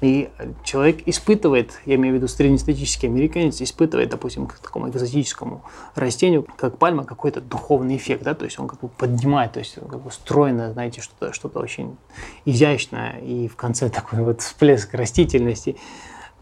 [0.00, 0.28] И
[0.64, 5.62] человек испытывает, я имею в виду среднестатистический американец, испытывает, допустим, к такому экзотическому
[5.94, 9.74] растению, как пальма, какой-то духовный эффект, да, то есть он как бы поднимает, то есть
[9.74, 11.96] как бы стройно, знаете, что-то что очень
[12.44, 15.76] изящное, и в конце такой вот всплеск растительности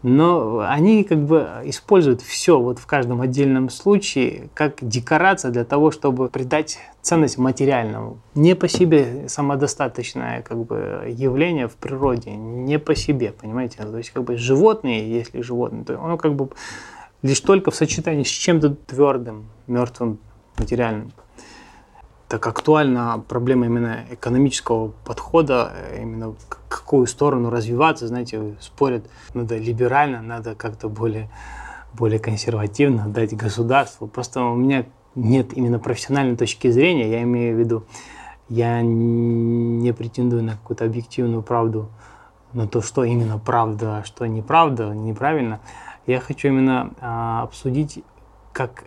[0.03, 5.91] но они как бы используют все вот в каждом отдельном случае как декорация для того,
[5.91, 8.19] чтобы придать ценность материальному.
[8.35, 13.77] Не по себе самодостаточное как бы явление в природе, не по себе, понимаете?
[13.81, 16.49] То есть как бы животные, если животные, то оно как бы
[17.21, 20.19] лишь только в сочетании с чем-то твердым, мертвым,
[20.57, 21.13] материальным
[22.33, 25.71] так актуальна проблема именно экономического подхода,
[26.01, 29.05] именно в какую сторону развиваться, знаете, спорят,
[29.35, 31.29] надо либерально, надо как-то более,
[31.93, 34.07] более консервативно дать государству.
[34.07, 37.85] Просто у меня нет именно профессиональной точки зрения, я имею в виду,
[38.49, 41.91] я не претендую на какую-то объективную правду,
[42.51, 45.59] на то, что именно правда, а что неправда, неправильно.
[46.07, 48.03] Я хочу именно а, обсудить,
[48.53, 48.85] как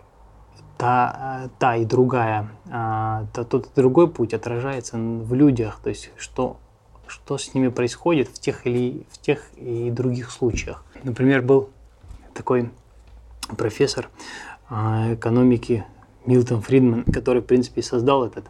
[0.77, 6.11] та, та и другая, а, то, тот и другой путь отражается в людях, то есть
[6.17, 6.57] что,
[7.07, 10.83] что с ними происходит в тех или в тех и других случаях.
[11.03, 11.69] Например, был
[12.33, 12.71] такой
[13.57, 14.09] профессор
[14.69, 15.85] а, экономики
[16.25, 18.45] Милтон Фридман, который, в принципе, создал этот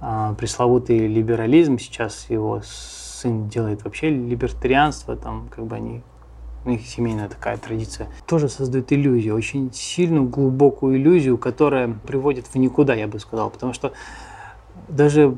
[0.00, 1.78] а, пресловутый либерализм.
[1.78, 6.02] Сейчас его сын делает вообще либертарианство, там как бы они
[6.64, 12.54] у них семейная такая традиция, тоже создает иллюзию, очень сильную, глубокую иллюзию, которая приводит в
[12.56, 13.50] никуда, я бы сказал.
[13.50, 13.92] Потому что
[14.88, 15.36] даже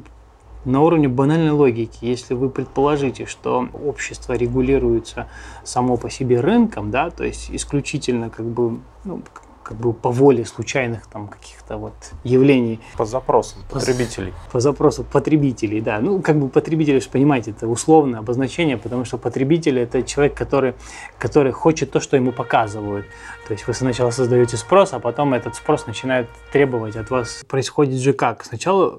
[0.64, 5.28] на уровне банальной логики, если вы предположите, что общество регулируется
[5.64, 9.22] само по себе рынком, да, то есть исключительно как бы ну,
[9.70, 11.94] как бы по воле случайных там каких-то вот
[12.24, 12.80] явлений.
[12.96, 14.34] По запросам потребителей.
[14.46, 16.00] По, по запросу потребителей, да.
[16.00, 20.74] Ну, как бы потребители, же понимаете, это условное обозначение, потому что потребитель– это человек, который,
[21.18, 23.06] который хочет то, что ему показывают.
[23.46, 27.44] То есть вы сначала создаете спрос, а потом этот спрос начинает требовать от вас.
[27.46, 28.44] Происходит же как?
[28.44, 28.98] Сначала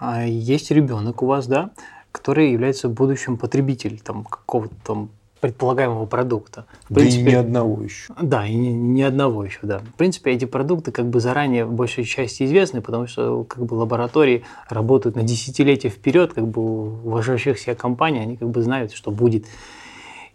[0.00, 1.70] а, есть ребенок у вас, да,
[2.12, 5.10] который является будущим потребителем там, какого-то там
[5.40, 6.66] предполагаемого продукта.
[6.88, 8.12] В да принципе, и ни одного еще.
[8.20, 9.78] Да, и ни, ни одного еще, да.
[9.78, 13.74] В принципе, эти продукты как бы заранее в большей части известны, потому что как бы
[13.74, 16.60] лаборатории работают на десятилетия вперед, как бы
[17.04, 19.46] уважающих себя компаний, они как бы знают, что будет.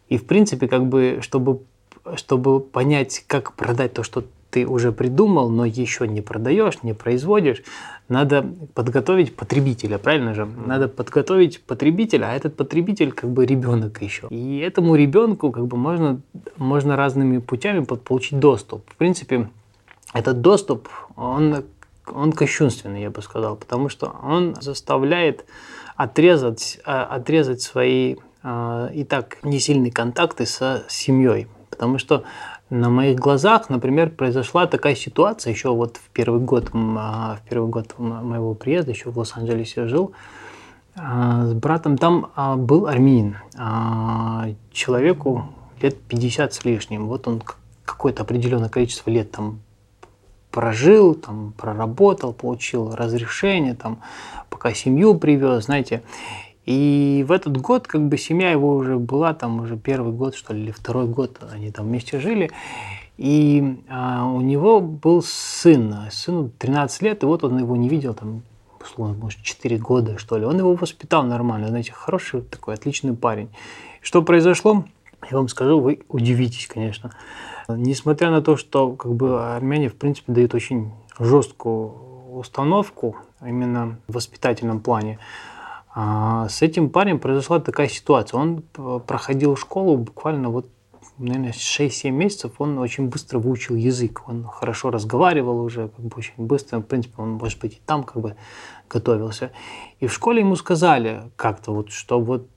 [0.09, 1.61] И в принципе, как бы, чтобы,
[2.15, 4.23] чтобы понять, как продать то, что
[4.55, 7.61] ты уже придумал, но еще не продаешь, не производишь,
[8.07, 10.45] надо подготовить потребителя, правильно же?
[10.45, 14.27] Надо подготовить потребителя, а этот потребитель как бы ребенок еще.
[14.29, 16.21] И этому ребенку как бы можно,
[16.55, 18.89] можно разными путями получить доступ.
[18.89, 19.49] В принципе,
[20.13, 20.87] этот доступ,
[21.17, 21.65] он,
[22.07, 25.43] он кощунственный, я бы сказал, потому что он заставляет
[25.97, 31.49] отрезать, а, отрезать свои а, и так несильные контакты со семьей.
[31.69, 32.23] Потому что
[32.69, 37.69] на моих глазах, например, произошла такая ситуация еще вот в первый год, а, в первый
[37.69, 40.13] год моего приезда, еще в Лос-Анджелесе жил,
[40.95, 43.37] а, с братом там а, был армянин,
[44.71, 45.49] человеку
[45.81, 47.07] лет 50 с лишним.
[47.07, 47.43] Вот он
[47.83, 49.59] какое-то определенное количество лет там
[50.49, 54.01] прожил, там проработал, получил разрешение, там
[54.49, 56.01] пока семью привез, знаете.
[56.65, 60.53] И в этот год как бы семья его уже была, там уже первый год, что
[60.53, 62.51] ли, или второй год они там вместе жили.
[63.17, 68.13] И а, у него был сын, сыну 13 лет, и вот он его не видел
[68.13, 68.41] там,
[68.81, 70.45] условно, может, 4 года, что ли.
[70.45, 73.49] Он его воспитал нормально, знаете, хороший такой, отличный парень.
[74.01, 74.85] Что произошло,
[75.29, 77.11] я вам скажу, вы удивитесь, конечно.
[77.67, 84.13] Несмотря на то, что как бы армяне, в принципе, дают очень жесткую установку именно в
[84.13, 85.54] воспитательном плане, а
[85.95, 88.37] с этим парнем произошла такая ситуация.
[88.37, 88.61] Он
[89.07, 90.67] проходил школу буквально вот
[91.17, 94.23] наверное, 6-7 месяцев он очень быстро выучил язык.
[94.27, 96.79] Он хорошо разговаривал уже, как бы очень быстро.
[96.79, 98.35] В принципе, он, может быть, и там как бы
[98.89, 99.51] готовился.
[99.99, 102.49] И в школе ему сказали как-то вот, что вот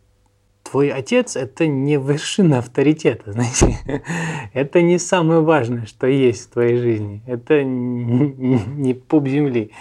[0.63, 3.79] твой отец– это не вершина авторитета, знаете.
[4.53, 7.23] это не самое важное, что есть в твоей жизни.
[7.27, 9.73] Это не пуп земли.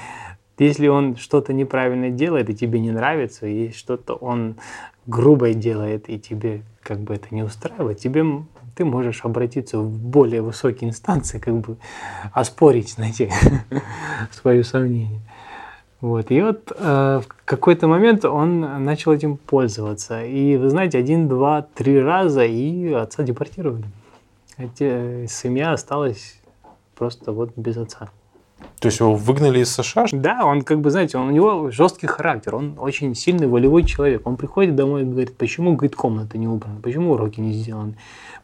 [0.59, 4.55] Если он что-то неправильно делает, и тебе не нравится, и что-то он
[5.05, 8.23] грубо делает, и тебе как бы это не устраивает, тебе
[8.75, 11.77] ты можешь обратиться в более высокие инстанции, как бы
[12.31, 13.31] оспорить, знаете,
[14.31, 15.21] свое сомнение.
[15.99, 16.29] Вот.
[16.29, 20.23] И вот э, в какой-то момент он начал этим пользоваться.
[20.23, 23.85] И вы знаете, один, два, три раза, и отца депортировали.
[24.57, 26.39] Эти, семья осталась
[26.95, 28.09] просто вот без отца.
[28.79, 30.05] То есть его выгнали из США?
[30.11, 34.27] Да, он как бы, знаете, он, у него жесткий характер, он очень сильный волевой человек.
[34.27, 37.95] Он приходит домой и говорит, почему, говорит, комната не убрана, почему уроки не сделаны,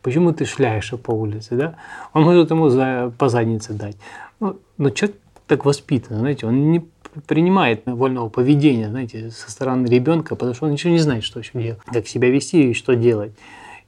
[0.02, 1.76] почему ты шляешься по улице, да?
[2.14, 3.96] Он может ему за, по заднице дать.
[4.40, 6.84] Ну, но человек так воспитан, знаете, он не
[7.28, 11.52] принимает вольного поведения, знаете, со стороны ребенка, потому что он ничего не знает, что еще
[11.54, 13.34] делать, как себя вести и что делать.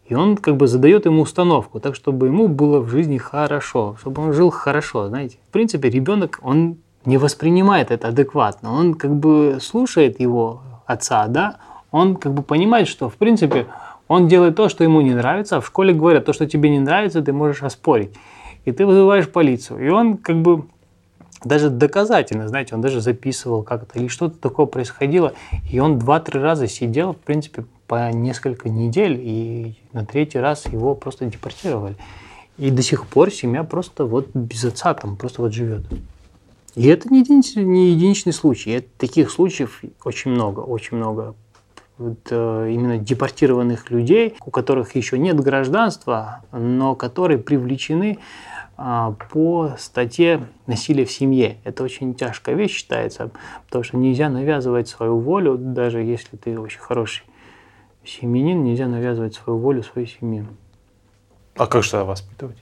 [0.08, 4.22] И он как бы задает ему установку, так чтобы ему было в жизни хорошо, чтобы
[4.22, 5.38] он жил хорошо, знаете.
[5.50, 11.58] В принципе, ребенок, он не воспринимает это адекватно, он как бы слушает его отца, да,
[11.92, 13.68] он как бы понимает, что в принципе
[14.08, 16.80] он делает то, что ему не нравится, а в школе говорят, то, что тебе не
[16.80, 18.12] нравится, ты можешь оспорить.
[18.66, 19.86] И ты вызываешь полицию.
[19.86, 20.66] И он как бы
[21.44, 25.34] даже доказательно, знаете, он даже записывал как-то, или что-то такое происходило,
[25.72, 30.96] и он два-три раза сидел, в принципе, по несколько недель, и на третий раз его
[30.96, 31.96] просто депортировали.
[32.58, 35.84] И до сих пор семья просто вот без отца там просто вот живет.
[36.76, 38.72] И это не единичный, не единичный случай.
[38.72, 41.36] Это, таких случаев очень много, очень много.
[41.98, 48.20] Вот, э, именно депортированных людей, у которых еще нет гражданства, но которые привлечены
[48.78, 51.58] а, по статье «Насилие в семье».
[51.64, 53.32] Это очень тяжкая вещь считается,
[53.68, 57.24] потому что нельзя навязывать свою волю, даже если ты очень хороший
[58.06, 60.46] семьянин, нельзя навязывать свою волю своей семье.
[61.56, 62.58] А как же тогда воспитывать?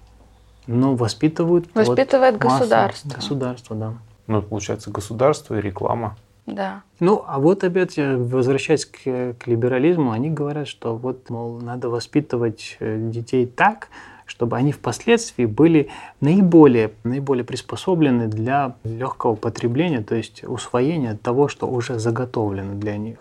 [0.67, 1.67] Ну, воспитывают...
[1.73, 3.09] Воспитывает вот государство.
[3.09, 3.93] Государство, да.
[4.27, 6.15] Ну, получается, государство и реклама.
[6.45, 6.83] Да.
[6.99, 11.89] Ну, а вот опять, э, возвращаясь к, к либерализму, они говорят, что вот, мол, надо
[11.89, 13.87] воспитывать э, детей так,
[14.25, 15.89] чтобы они впоследствии были
[16.19, 23.19] наиболее, наиболее приспособлены для легкого потребления, то есть усвоения того, что уже заготовлено для них.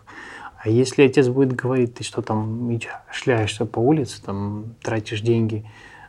[0.62, 2.70] А если отец будет говорить, ты что там
[3.10, 5.64] шляешься по улице, там тратишь деньги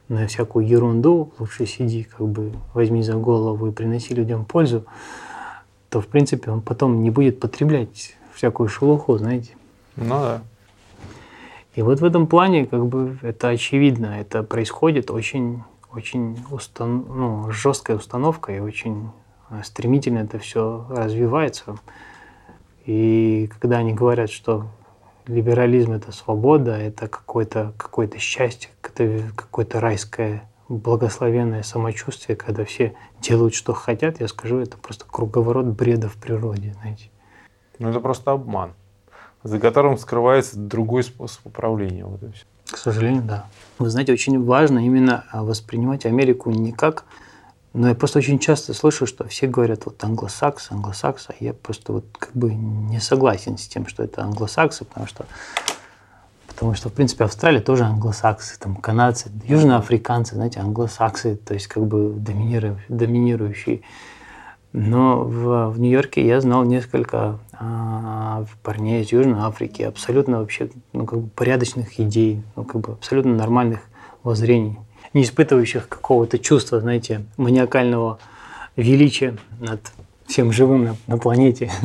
[0.09, 4.85] на всякую ерунду, лучше сиди, как бы возьми за голову и приноси людям пользу,
[5.89, 9.55] то в принципе он потом не будет потреблять всякую шелуху, знаете.
[9.95, 10.41] Ну да.
[11.73, 17.05] И вот в этом плане как бы это очевидно, это происходит очень, очень устан...
[17.07, 19.09] ну, жесткая установка и очень
[19.63, 21.75] стремительно это все развивается.
[22.85, 24.67] И когда они говорят, что
[25.25, 33.73] либерализм– это свобода, это какое-то какое счастье, какое-то райское благословенное самочувствие, когда все делают, что
[33.73, 37.09] хотят, я скажу, это просто круговорот бреда в природе, знаете.
[37.79, 38.73] Ну, это просто обман,
[39.43, 42.05] за которым скрывается другой способ управления.
[42.05, 42.45] Вот и все.
[42.71, 43.45] К сожалению, да.
[43.77, 47.05] Вы знаете, очень важно именно воспринимать Америку не как
[47.73, 51.93] но я просто очень часто слышу, что все говорят вот англосаксы, англосаксы, а я просто
[51.93, 55.25] вот как бы не согласен с тем, что это англосаксы, потому что
[56.47, 61.85] потому что, в принципе, Австралия тоже англосаксы, там, канадцы, южноафриканцы, знаете, англосаксы, то есть как
[61.87, 63.81] бы доминирующие.
[64.71, 71.05] Но в, в Нью-Йорке я знал несколько а, парней из Южной Африки, абсолютно вообще, ну,
[71.05, 73.81] как бы порядочных идей, ну, как бы абсолютно нормальных
[74.23, 74.79] воззрений
[75.13, 78.19] не испытывающих какого-то чувства, знаете, маниакального
[78.75, 79.79] величия над
[80.27, 81.71] всем живым на, на планете.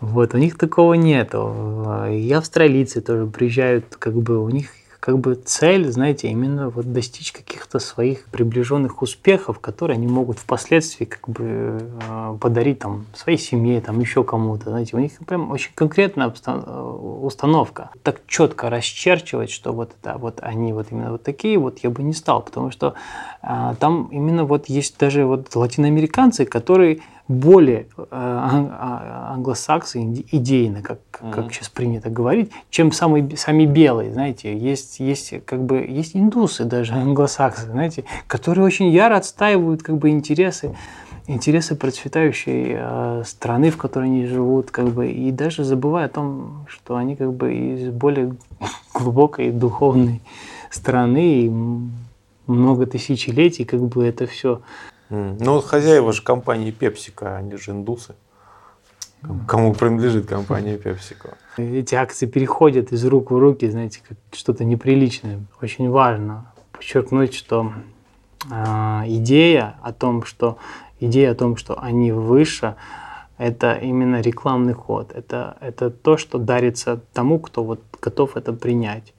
[0.00, 2.06] Вот, у них такого нету.
[2.08, 4.70] И австралийцы тоже приезжают, как бы у них
[5.08, 11.06] как бы цель, знаете, именно вот достичь каких-то своих приближенных успехов, которые они могут впоследствии
[11.06, 15.70] как бы э, подарить там своей семье, там еще кому-то, знаете, у них прям очень
[15.74, 17.88] конкретная установка.
[18.02, 22.02] Так четко расчерчивать, что вот это вот они вот именно вот такие, вот я бы
[22.02, 22.92] не стал, потому что
[23.40, 30.02] а, там именно вот есть даже вот латиноамериканцы, которые более э, а, англосаксы
[30.32, 31.32] идейно, как, mm-hmm.
[31.32, 34.56] как сейчас принято говорить, чем самые, сами белые, знаете.
[34.56, 40.08] Есть, есть, как бы, есть индусы даже, англосаксы, знаете, которые очень яро отстаивают как бы,
[40.08, 40.74] интересы,
[41.26, 46.66] интересы процветающей э, страны, в которой они живут, как бы, и даже забывая о том,
[46.66, 48.36] что они как бы из более
[48.94, 50.22] глубокой духовной
[50.70, 51.52] страны и
[52.46, 54.62] много тысячелетий, как бы это все
[55.10, 58.14] ну, хозяева же компании PepsiCo, они же индусы.
[59.46, 61.34] Кому принадлежит компания PepsiCo?
[61.56, 65.40] Эти акции переходят из рук в руки, знаете, как что-то неприличное.
[65.60, 67.72] Очень важно подчеркнуть, что
[68.48, 70.58] э, идея о том, что
[71.00, 72.76] идея о том, что они выше,
[73.38, 75.12] это именно рекламный ход.
[75.12, 79.14] Это, это то, что дарится тому, кто вот готов это принять.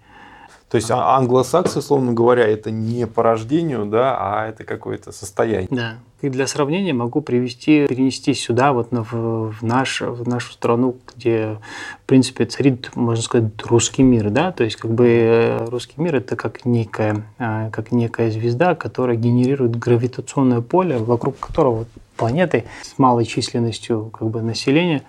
[0.69, 5.67] То есть а, англосаксы, условно говоря, это не по рождению, да, а это какое-то состояние.
[5.71, 5.95] Да.
[6.21, 11.57] И для сравнения могу привести, перенести сюда, вот в, в, наш, в нашу страну, где,
[12.03, 16.17] в принципе, царит, можно сказать, русский мир, да, то есть как бы э, русский мир
[16.17, 21.85] это как некая, э, как некая звезда, которая генерирует гравитационное поле, вокруг которого
[22.17, 25.03] планеты с малой численностью как бы населения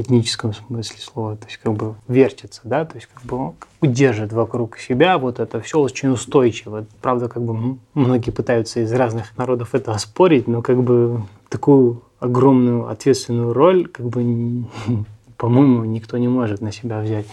[0.00, 4.32] этническом смысле слова, то есть как бы вертится, да, то есть как бы он удержит
[4.32, 6.86] вокруг себя вот это все очень устойчиво.
[7.00, 12.88] Правда, как бы многие пытаются из разных народов это оспорить, но как бы такую огромную
[12.88, 14.64] ответственную роль, как бы,
[15.36, 17.26] по-моему, никто не может на себя взять.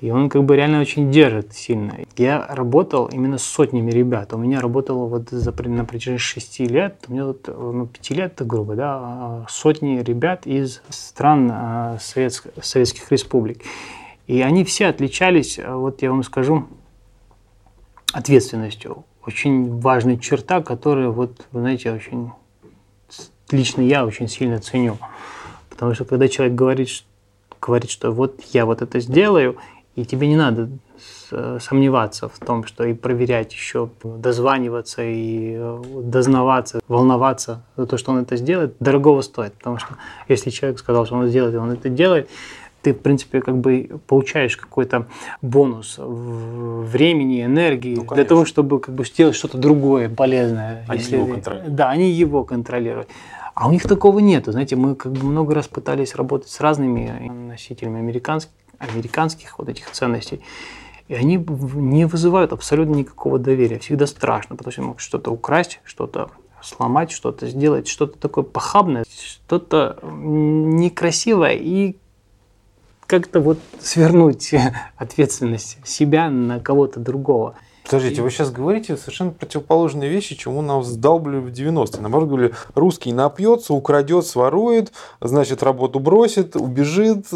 [0.00, 1.94] И он как бы реально очень держит сильно.
[2.16, 4.32] Я работал именно с сотнями ребят.
[4.32, 8.32] У меня работало вот за, на протяжении шести лет, у меня вот, ну, пяти лет,
[8.32, 13.62] это грубо, да, а, сотни ребят из стран а, Советск, советских республик.
[14.26, 16.66] И они все отличались, а, вот я вам скажу,
[18.14, 19.04] ответственностью.
[19.26, 22.30] Очень важная черта, которую, вот, вы знаете, очень,
[23.50, 24.96] лично я очень сильно ценю.
[25.68, 26.88] Потому что когда человек говорит,
[27.60, 29.58] говорит, что вот я вот это сделаю,
[29.96, 30.68] и тебе не надо
[31.60, 38.12] сомневаться в том, что и проверять еще, дозваниваться и э, дознаваться, волноваться за то, что
[38.12, 39.54] он это сделает, дорогого стоит.
[39.54, 39.88] Потому что
[40.28, 42.28] если человек сказал, что он сделает, и он это делает,
[42.82, 45.06] ты, в принципе, как бы получаешь какой-то
[45.42, 50.84] бонус времени, энергии ну, для того, чтобы как бы сделать что-то другое, полезное.
[50.88, 51.16] Они если...
[51.16, 51.74] его контролируют.
[51.74, 53.08] Да, они его контролируют.
[53.54, 54.46] А у них такого нет.
[54.46, 59.88] Знаете, мы как бы много раз пытались работать с разными носителями американских американских вот этих
[59.90, 60.40] ценностей.
[61.06, 63.78] И они не вызывают абсолютно никакого доверия.
[63.78, 66.30] Всегда страшно, потому что могут что-то украсть, что-то
[66.62, 71.96] сломать, что-то сделать, что-то такое похабное, что-то некрасивое и
[73.06, 74.54] как-то вот свернуть
[74.96, 77.56] ответственность себя на кого-то другого.
[77.84, 82.00] Подождите, вы сейчас говорите совершенно противоположные вещи, чему нам вдалбливали в 90-е.
[82.00, 87.26] Наоборот, говорили, русский напьется, украдет, сворует, значит, работу бросит, убежит.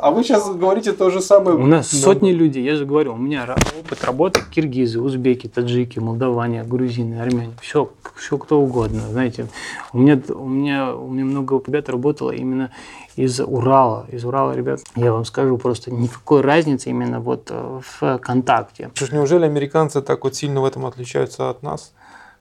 [0.00, 1.56] А вы сейчас говорите то же самое.
[1.56, 1.98] У нас Но...
[1.98, 7.52] сотни людей, я же говорю, у меня опыт работы киргизы, узбеки, таджики, молдаване, грузины, армяне,
[7.60, 9.46] все, все кто угодно, знаете.
[9.92, 12.70] У меня, у меня, у меня много ребят работало именно
[13.16, 14.06] из Урала.
[14.10, 18.90] Из Урала, ребят, я вам скажу, просто никакой разницы именно вот э, в контакте.
[18.94, 21.92] Что ж, неужели американцы так вот сильно в этом отличаются от нас?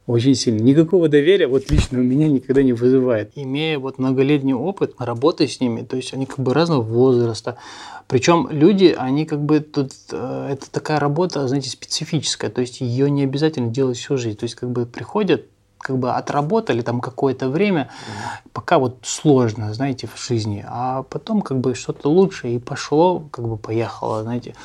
[0.09, 0.61] Очень сильно.
[0.63, 3.31] Никакого доверия вот лично у меня никогда не вызывает.
[3.35, 7.57] Имея вот многолетний опыт работы с ними, то есть они как бы разного возраста,
[8.07, 13.11] причем люди, они как бы тут, э, это такая работа, знаете, специфическая, то есть ее
[13.11, 14.35] не обязательно делать всю жизнь.
[14.35, 15.45] То есть как бы приходят
[15.79, 17.89] как бы отработали там какое-то время,
[18.53, 23.47] пока вот сложно, знаете, в жизни, а потом как бы что-то лучше и пошло, как
[23.47, 24.55] бы поехало, знаете.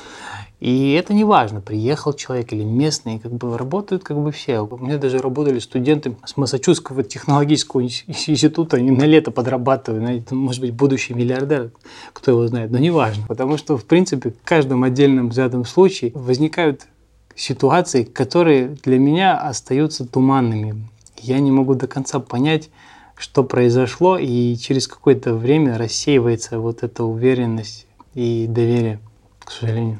[0.59, 4.59] И это не важно, приехал человек или местный, как бы работают как бы все.
[4.59, 10.61] У меня даже работали студенты с Массачусетского технологического института, они на лето подрабатывают, знаете, может
[10.61, 11.71] быть, будущий миллиардер,
[12.13, 13.25] кто его знает, но не важно.
[13.27, 16.87] Потому что, в принципе, в каждом отдельном взятом случае возникают
[17.35, 20.87] ситуации, которые для меня остаются туманными
[21.27, 22.69] я не могу до конца понять,
[23.17, 28.99] что произошло, и через какое-то время рассеивается вот эта уверенность и доверие,
[29.39, 29.99] к сожалению.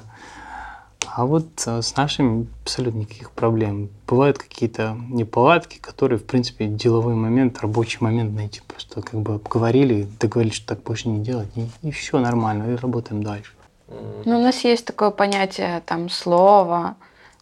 [1.15, 3.89] А вот э, с нашими абсолютно никаких проблем.
[4.05, 8.61] Бывают какие-то неполадки, которые, в принципе, деловой момент, рабочий момент найти.
[8.67, 12.75] Просто как бы обговорили, договорились, что так больше не делать, и, и все нормально, и
[12.75, 13.53] работаем дальше.
[13.87, 16.95] Ну, у нас есть такое понятие там слова,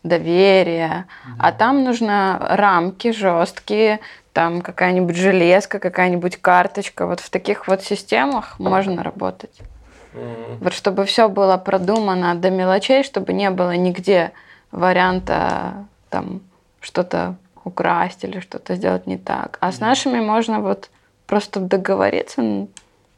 [0.03, 1.31] доверие, да.
[1.39, 3.99] а там нужно рамки жесткие,
[4.33, 7.07] там какая-нибудь железка, какая-нибудь карточка.
[7.07, 9.61] Вот в таких вот системах можно работать.
[10.13, 10.57] Mm-hmm.
[10.61, 14.31] Вот чтобы все было продумано до мелочей, чтобы не было нигде
[14.71, 16.41] варианта там
[16.81, 19.57] что-то украсть или что-то сделать не так.
[19.61, 20.89] А с нашими можно вот
[21.25, 22.67] просто договориться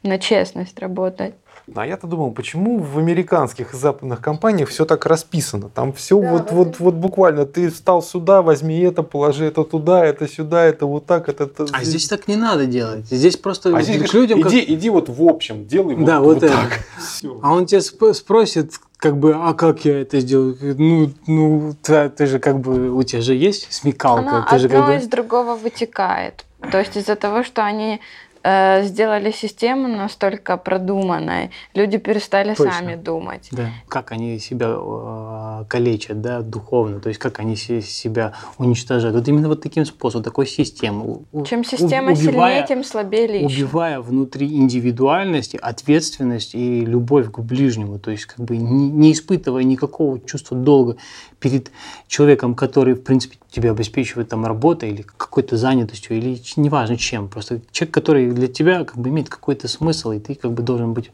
[0.02, 1.34] на честность работать.
[1.74, 5.68] А я-то думал, почему в американских и западных компаниях все так расписано?
[5.68, 10.04] Там все да, вот, вот, вот буквально, ты встал сюда, возьми это, положи это туда,
[10.04, 11.44] это сюда, это вот так, это...
[11.44, 13.06] это а здесь так не надо делать.
[13.06, 14.40] Здесь просто а здесь, к людям...
[14.42, 14.70] Иди, как...
[14.70, 16.80] иди вот в общем, делай да, вот, вот, вот так.
[16.98, 17.36] Все.
[17.42, 20.56] А он тебя спросит, как бы, а как я это сделаю?
[20.78, 24.20] Ну, ну ты, ты же как бы, у тебя же есть смекалка.
[24.20, 24.94] Оно ты одно же, как бы...
[24.94, 26.44] из другого вытекает.
[26.70, 28.00] То есть из-за того, что они
[28.48, 32.72] Э, сделали систему настолько продуманной, люди перестали Точно.
[32.72, 33.48] сами думать.
[33.50, 33.70] Да.
[33.88, 39.16] Как они себя э, калечат, да, духовно, то есть как они себя уничтожают.
[39.16, 41.24] Вот именно вот таким способом, такой системой.
[41.44, 43.56] Чем система убивая, сильнее, тем слабее личность.
[43.56, 49.64] Убивая внутри индивидуальности, ответственность и любовь к ближнему, то есть как бы не, не испытывая
[49.64, 50.98] никакого чувства долга
[51.40, 51.72] перед
[52.06, 57.26] человеком, который, в принципе, тебя обеспечивает там работой или какой-то занятостью, или неважно чем.
[57.26, 60.92] Просто человек, который для тебя как бы имеет какой-то смысл, и ты как бы должен
[60.92, 61.10] быть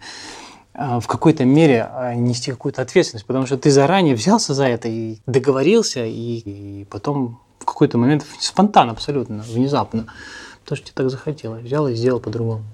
[0.74, 4.88] а, в какой-то мере а, нести какую-то ответственность, потому что ты заранее взялся за это
[4.88, 10.06] и договорился, и, и потом в какой-то момент спонтанно абсолютно, внезапно,
[10.64, 12.64] то, что тебе так захотелось, взял и сделал по-другому.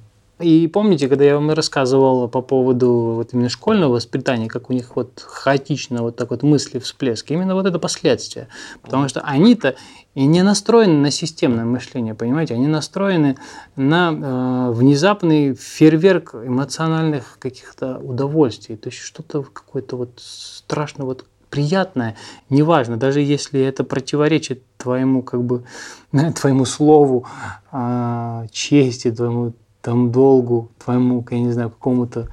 [0.40, 4.94] И помните, когда я вам рассказывал по поводу вот именно школьного воспитания, как у них
[4.94, 8.48] вот хаотично вот так вот мысли всплески, именно вот это последствия.
[8.82, 9.74] Потому что они-то
[10.14, 13.36] и не настроены на системное мышление, понимаете, они настроены
[13.74, 18.76] на э, внезапный фейерверк эмоциональных каких-то удовольствий.
[18.76, 22.16] То есть что-то какое-то вот страшно вот приятное,
[22.48, 25.64] неважно, даже если это противоречит твоему как бы
[26.36, 27.26] твоему слову,
[27.72, 32.28] э, чести, твоему там долгу, твоему, я не знаю, какому-то,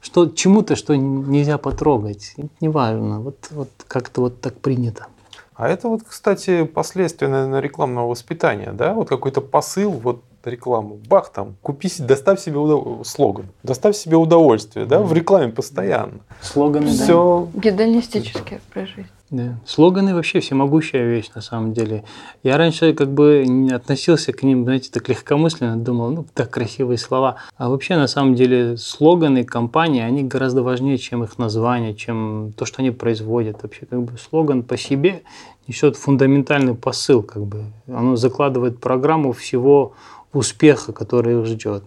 [0.00, 2.34] что, чему-то, что нельзя потрогать.
[2.60, 5.06] Неважно, вот, вот как-то вот так принято.
[5.54, 8.94] А это вот, кстати, последствия, наверное, рекламного воспитания, да?
[8.94, 13.06] Вот какой-то посыл, вот рекламу, бах там, купи, доставь себе удов...
[13.06, 16.20] слоган, доставь себе удовольствие, да, в рекламе постоянно.
[16.40, 17.48] Слоганы, Все.
[17.52, 17.60] Да.
[17.60, 19.08] Гедонистические про жизнь.
[19.30, 19.58] Да.
[19.66, 22.04] Слоганы вообще всемогущая вещь на самом деле.
[22.42, 26.96] Я раньше как бы не относился к ним, знаете, так легкомысленно, думал, ну, так красивые
[26.96, 27.36] слова.
[27.58, 32.64] А вообще на самом деле слоганы компании, они гораздо важнее, чем их название, чем то,
[32.64, 33.62] что они производят.
[33.62, 35.22] Вообще как бы слоган по себе
[35.66, 37.64] несет фундаментальный посыл, как бы.
[37.86, 39.92] Оно закладывает программу всего
[40.32, 41.84] успеха, который их ждет.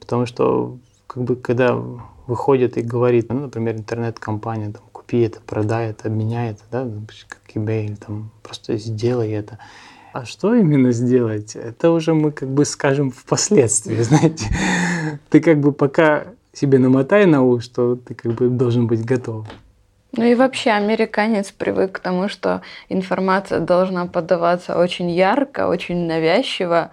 [0.00, 1.78] Потому что как бы когда
[2.26, 6.86] выходит и говорит, ну, например, интернет-компания, там, купи это, продай это, обменяй это, да,
[7.28, 9.58] как eBay, или там, просто сделай это.
[10.12, 14.46] А что именно сделать, это уже мы как бы скажем впоследствии, знаете.
[15.28, 19.46] Ты как бы пока себе намотай на ус, что ты как бы должен быть готов.
[20.16, 26.90] Ну и вообще американец привык к тому, что информация должна подаваться очень ярко, очень навязчиво.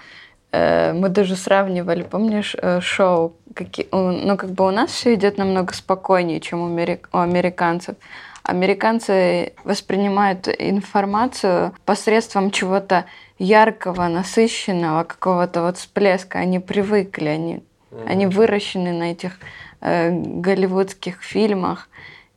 [0.52, 5.38] Э, мы даже сравнивали, помнишь, э, шоу какие, ну, как бы у нас все идет
[5.38, 7.96] намного спокойнее, чем у, америк, у американцев.
[8.44, 13.06] Американцы воспринимают информацию посредством чего-то
[13.40, 16.40] яркого, насыщенного, какого-то вот всплеска.
[16.40, 18.08] Они привыкли, они, mm-hmm.
[18.08, 19.34] они выращены на этих
[19.82, 21.90] э, голливудских фильмах,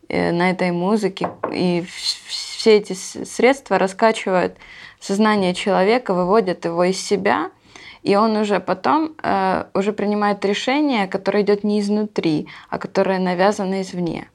[0.09, 1.28] э, на этой музыке.
[1.52, 1.84] И
[2.26, 4.56] все эти средства раскачивают
[4.98, 7.51] сознание человека, выводят его из себя–
[8.02, 13.82] и он уже потом э, уже принимает решение, которое идет не изнутри, а которое навязано
[13.82, 14.31] извне.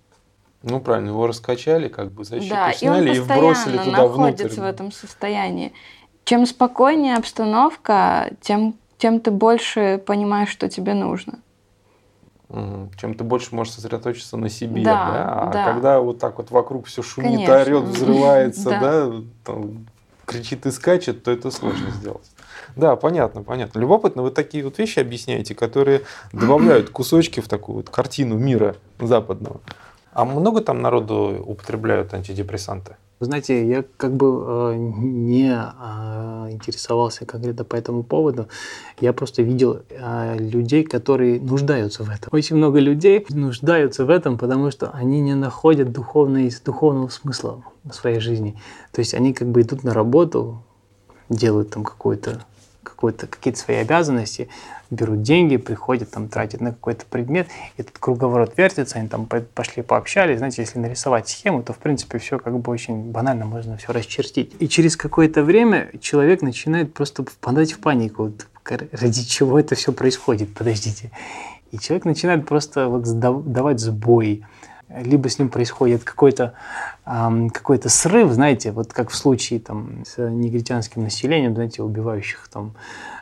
[0.64, 4.46] Ну правильно, его раскачали, как бы защиту да, сняли и, он и вбросили туда находится
[4.46, 4.62] внутрь.
[4.62, 5.74] в этом состоянии.
[6.24, 11.40] Чем спокойнее обстановка, тем, тем ты больше понимаешь, что тебе нужно.
[12.50, 12.92] Угу.
[12.98, 15.34] Чем ты больше можешь сосредоточиться на себе, да, да?
[15.34, 15.66] а да.
[15.66, 18.70] когда вот так вот вокруг все шумит, орет, взрывается,
[19.46, 19.56] да,
[20.26, 22.30] кричит и скачет, то это сложно сделать.
[22.76, 23.80] Да, понятно, понятно.
[23.80, 26.02] Любопытно, вы такие вот вещи объясняете, которые
[26.34, 29.62] добавляют кусочки в такую вот картину мира западного.
[30.14, 32.96] А много там народу употребляют антидепрессанты?
[33.20, 38.50] Вы знаете, я как бы э, не э, интересовался конкретно по этому поводу.
[39.00, 42.30] Я просто видел э, людей, которые нуждаются в этом.
[42.34, 47.94] Очень много людей нуждаются в этом, потому что они не находят духовного, духовного смысла в
[47.94, 48.58] своей жизни.
[48.92, 50.65] То есть они как бы идут на работу,
[51.30, 52.46] делают там какой-то
[52.96, 54.48] какой-то, какие-то свои обязанности,
[54.90, 57.48] берут деньги, приходят, там, тратят на какой-то предмет,
[57.78, 62.40] этот круговорот вертится, они там пошли пообщались, знаете, если нарисовать схему, то, в принципе, все
[62.40, 64.54] как бы очень банально, можно все расчертить.
[64.60, 68.48] И через какое-то время человек начинает просто впадать в панику, вот,
[68.92, 71.12] ради чего это все происходит, подождите.
[71.72, 74.46] И человек начинает просто вот давать сбой,
[74.90, 76.54] либо с ним происходит какой-то
[77.06, 82.76] эм, какой срыв, знаете, вот как в случае там, с негритянским населением, знаете, убивающих там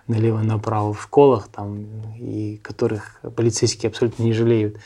[0.07, 1.85] налево-направо в школах, там,
[2.17, 4.77] и которых полицейские абсолютно не жалеют.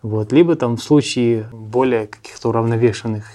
[0.00, 0.32] Вот.
[0.32, 3.26] Либо там в случае более каких-то уравновешенных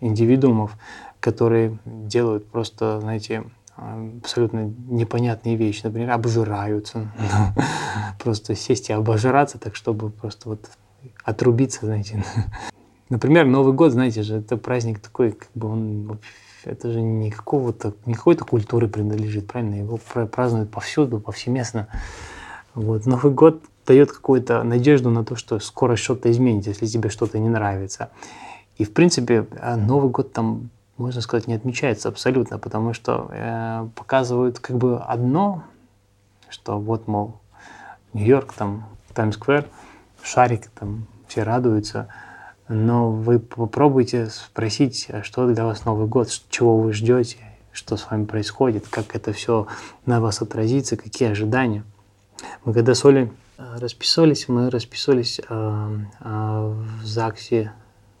[0.00, 0.76] индивидуумов,
[1.20, 3.44] которые делают просто, знаете,
[3.76, 5.82] абсолютно непонятные вещи.
[5.84, 7.10] Например, обжираются.
[8.22, 10.70] Просто сесть и обожраться так, чтобы просто вот
[11.24, 12.24] отрубиться, знаете.
[13.08, 16.18] Например, Новый год, знаете же, это праздник такой, как бы он
[16.66, 19.76] это же не какого-то, не какой-то культуры принадлежит, правильно?
[19.76, 21.88] Его празднуют повсюду, повсеместно.
[22.74, 23.06] Вот.
[23.06, 27.48] Новый год дает какую-то надежду на то, что скоро что-то изменится, если тебе что-то не
[27.48, 28.10] нравится.
[28.76, 33.88] И, в принципе, а, Новый год там, можно сказать, не отмечается абсолютно, потому что э,
[33.94, 35.62] показывают как бы одно,
[36.50, 37.38] что вот, мол,
[38.12, 38.84] Нью-Йорк, там,
[39.14, 39.66] Таймс-сквер,
[40.26, 42.08] шарик, там, все радуются,
[42.68, 47.38] но вы попробуйте спросить, а что для вас Новый год, чего вы ждете,
[47.72, 49.66] что с вами происходит, как это все
[50.04, 51.84] на вас отразится, какие ожидания.
[52.64, 57.72] Мы когда с Олей э, расписывались, мы расписывались э, э, в ЗАГСе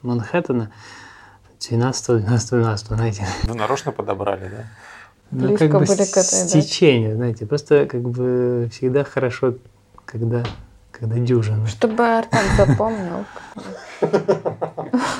[0.02, 0.70] Манхэттена
[1.60, 3.26] 12 12 12 знаете.
[3.44, 4.64] Вы нарочно подобрали, да?
[5.32, 9.54] Ну, Близко как бы были к этой стечению, знаете, просто как бы всегда хорошо,
[10.04, 10.44] когда,
[10.98, 11.66] когда дюжина.
[11.66, 13.24] Чтобы Артем запомнил.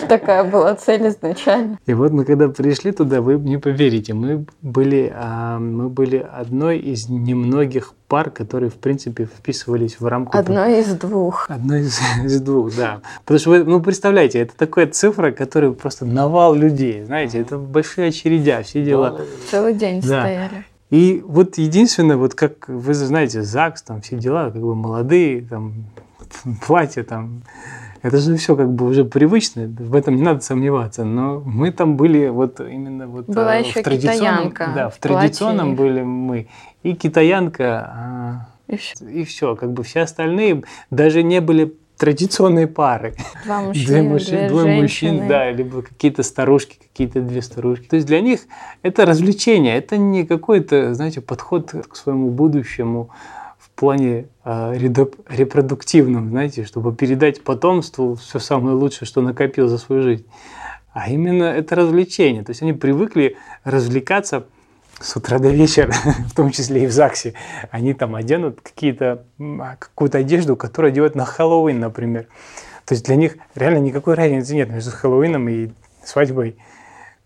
[0.09, 1.79] Такая была цель изначально.
[1.87, 6.79] И вот мы когда пришли туда, вы не поверите, мы были, а, мы были одной
[6.79, 10.37] из немногих пар, которые, в принципе, вписывались в рамку...
[10.37, 11.51] Одной из двух.
[11.51, 13.01] Одной из, из двух, да.
[13.25, 18.09] Потому что вы, ну, представляете, это такая цифра, которая просто навал людей, знаете, это большие
[18.09, 19.21] очередя, все дела.
[19.51, 20.21] Целый день Да.
[20.21, 20.66] стояли.
[20.91, 25.87] И вот единственное, вот как вы знаете, ЗАГС, там все дела, как бы молодые, там
[26.67, 27.43] платья, там,
[28.03, 31.05] это же все как бы уже привычно, в этом не надо сомневаться.
[31.05, 34.99] Но мы там были вот именно вот Была э, еще в традиционном, китаянка да, в
[34.99, 35.79] платье традиционном их.
[35.79, 36.47] были мы
[36.85, 39.09] и китаянка, а, И всё.
[39.09, 43.15] и все, как бы все остальные даже не были традиционные пары.
[43.45, 47.87] Два Две мужчины, мужчин, две двое мужчин, да, либо какие-то старушки, какие-то две старушки.
[47.87, 48.41] То есть для них
[48.83, 53.11] это развлечение, это не какой-то, знаете, подход к своему будущему
[53.59, 60.03] в плане э, репродуктивном, знаете, чтобы передать потомству все самое лучшее, что накопил за свою
[60.03, 60.27] жизнь.
[60.93, 62.43] А именно это развлечение.
[62.43, 64.47] То есть они привыкли развлекаться
[65.01, 65.93] с утра до вечера,
[66.29, 67.35] в том числе и в ЗАГСе.
[67.71, 72.27] Они там оденут какие-то, а, какую-то одежду, которую одевают на Хэллоуин, например.
[72.85, 75.71] То есть для них реально никакой разницы нет между Хэллоуином и
[76.05, 76.57] свадьбой,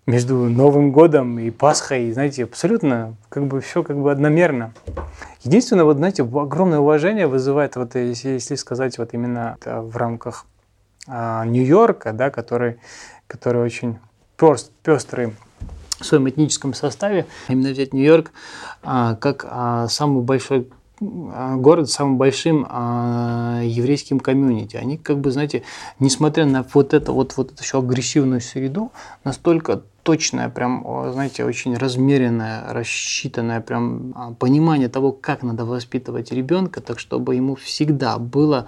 [0.07, 4.73] между Новым годом и Пасхой, знаете, абсолютно как бы все как бы одномерно.
[5.43, 10.47] Единственное, вот знаете, огромное уважение вызывает, вот если, если сказать вот именно в рамках
[11.07, 12.79] а, Нью-Йорка, да, который,
[13.27, 13.99] который очень
[14.83, 15.35] пестрый
[16.01, 18.33] в своем этническом составе, именно взять Нью-Йорк
[18.83, 20.69] а, как а, самый большой
[21.01, 24.77] а, город с самым большим еврейским комьюнити.
[24.77, 25.63] Они как бы, знаете,
[25.99, 28.93] несмотря на вот это вот, вот эту еще агрессивную среду,
[29.25, 36.99] настолько точное, прям, знаете, очень размеренное, рассчитанное прям понимание того, как надо воспитывать ребенка, так
[36.99, 38.67] чтобы ему всегда было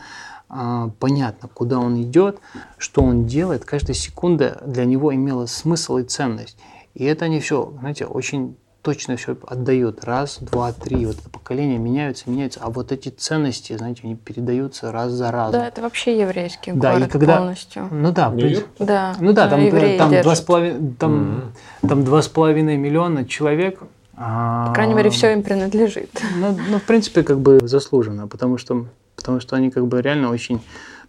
[0.49, 2.39] понятно, куда он идет,
[2.77, 6.59] что он делает, каждая секунда для него имела смысл и ценность.
[6.95, 10.05] И это они все, знаете, очень точно все отдают.
[10.05, 11.07] Раз, два, три.
[11.07, 12.61] Вот это поколение меняются, меняются.
[12.63, 15.61] А вот эти ценности, знаете, они передаются раз за разом.
[15.61, 17.89] Да, это вообще еврейский Да, и когда- полностью.
[17.91, 18.35] Ну да.
[18.79, 21.53] Да, Ну да, там, там, два с половиной, там,
[21.89, 23.81] там два с половиной миллиона человек.
[24.17, 26.11] а, По крайней мере, все им принадлежит.
[26.37, 28.87] Ну, ну, в принципе, как бы заслуженно, потому что,
[29.17, 30.61] потому что они как бы реально очень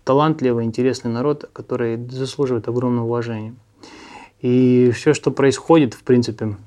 [0.04, 3.56] талантливый, интересный народ, который заслуживает огромного уважения.
[4.44, 6.58] И все, что происходит, в принципе,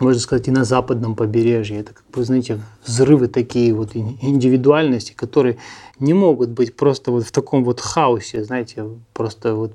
[0.00, 5.12] можно сказать, и на западном побережье, это, как бы, знаете, взрывы такие вот ин- индивидуальности,
[5.12, 5.58] которые
[6.00, 9.74] не могут быть просто вот в таком вот хаосе, знаете, просто вот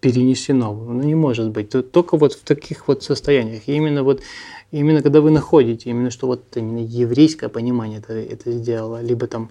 [0.00, 0.74] перенесено.
[0.74, 1.70] Ну, не может быть.
[1.70, 3.68] Только вот в таких вот состояниях.
[3.68, 4.20] И именно вот
[4.72, 9.50] именно когда вы находите, именно что вот именно еврейское понимание это, это сделало, либо там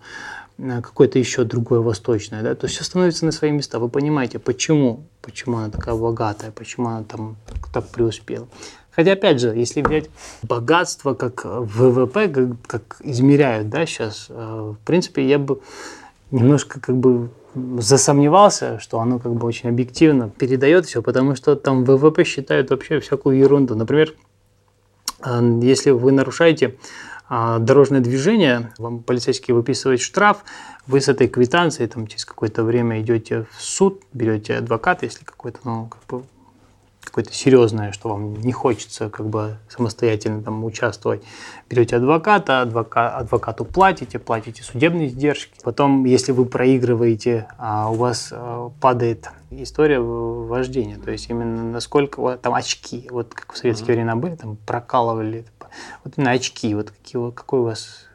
[0.57, 3.79] какое-то еще другое восточное, да, то все становится на свои места.
[3.79, 7.37] Вы понимаете, почему, почему она такая богатая, почему она там
[7.71, 8.47] так преуспела.
[8.91, 10.09] Хотя, опять же, если взять
[10.41, 15.61] богатство как ВВП, как, как измеряют, да, сейчас, э, в принципе, я бы
[16.31, 17.29] немножко как бы
[17.79, 22.99] засомневался, что оно как бы очень объективно передает все, потому что там ВВП считают вообще
[22.99, 23.75] всякую ерунду.
[23.75, 24.15] Например,
[25.23, 26.75] э, если вы нарушаете
[27.29, 30.43] дорожное движение, вам полицейский выписывает штраф,
[30.85, 35.59] вы с этой квитанцией там, через какое-то время идете в суд, берете адвоката, если какой-то,
[35.63, 36.23] ну, как бы
[37.07, 41.23] какое-то серьезное, что вам не хочется как бы самостоятельно там участвовать,
[41.69, 45.53] берете адвоката, адвока, адвокату платите, платите судебные издержки.
[45.63, 52.37] Потом, если вы проигрываете, а у вас а, падает история вождения, то есть именно насколько
[52.41, 55.45] там очки, вот как в советские времена были, там прокалывали,
[56.03, 58.07] вот именно очки, вот какие, какой у вас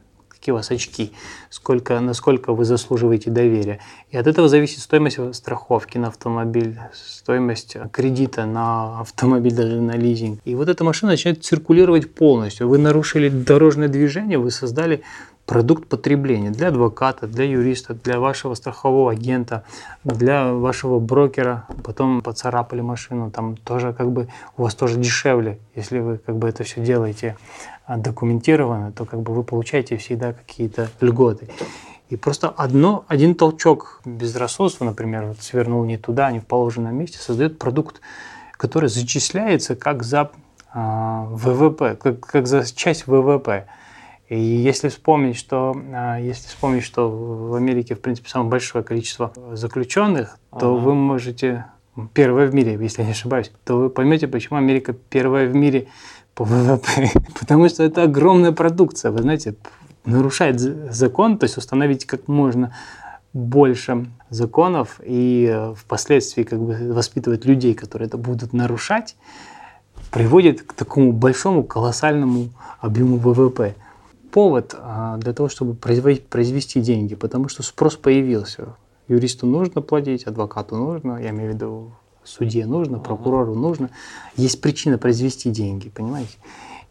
[0.42, 1.12] какие у вас очки,
[1.50, 3.78] сколько, насколько вы заслуживаете доверия.
[4.10, 10.40] И от этого зависит стоимость страховки на автомобиль, стоимость кредита на автомобиль, даже на лизинг.
[10.44, 12.66] И вот эта машина начинает циркулировать полностью.
[12.66, 15.04] Вы нарушили дорожное движение, вы создали
[15.46, 19.64] продукт потребления для адвоката, для юриста, для вашего страхового агента,
[20.04, 21.66] для вашего брокера.
[21.84, 26.48] Потом поцарапали машину, там тоже как бы у вас тоже дешевле, если вы как бы
[26.48, 27.36] это все делаете
[27.86, 31.48] а, документированно, то как бы вы получаете всегда какие-то льготы.
[32.12, 37.18] И просто одно, один толчок безрассудства, например, вот свернул не туда, не в положенном месте,
[37.18, 38.02] создает продукт,
[38.52, 40.30] который зачисляется как за
[40.74, 43.66] э, ВВП, как, как за часть ВВП.
[44.32, 49.30] И если вспомнить, что, э, если вспомнить, что в Америке, в принципе, самое большое количество
[49.52, 50.84] заключенных, то ага.
[50.84, 51.66] вы можете,
[52.14, 55.88] первое в мире, если я не ошибаюсь, то вы поймете, почему Америка первая в мире
[56.34, 57.10] по ВВП.
[57.40, 59.10] Потому что это огромная продукция.
[59.10, 59.54] Вы знаете,
[60.06, 62.74] нарушать закон, то есть установить как можно
[63.34, 69.14] больше законов и э, впоследствии как бы воспитывать людей, которые это будут нарушать,
[70.10, 72.48] приводит к такому большому колоссальному
[72.80, 73.74] объему ВВП.
[74.32, 78.74] Повод а, для того, чтобы произвести деньги, потому что спрос появился.
[79.06, 81.92] Юристу нужно платить, адвокату нужно, я имею в виду
[82.24, 83.90] судье нужно, прокурору нужно.
[84.36, 86.38] Есть причина произвести деньги, понимаете?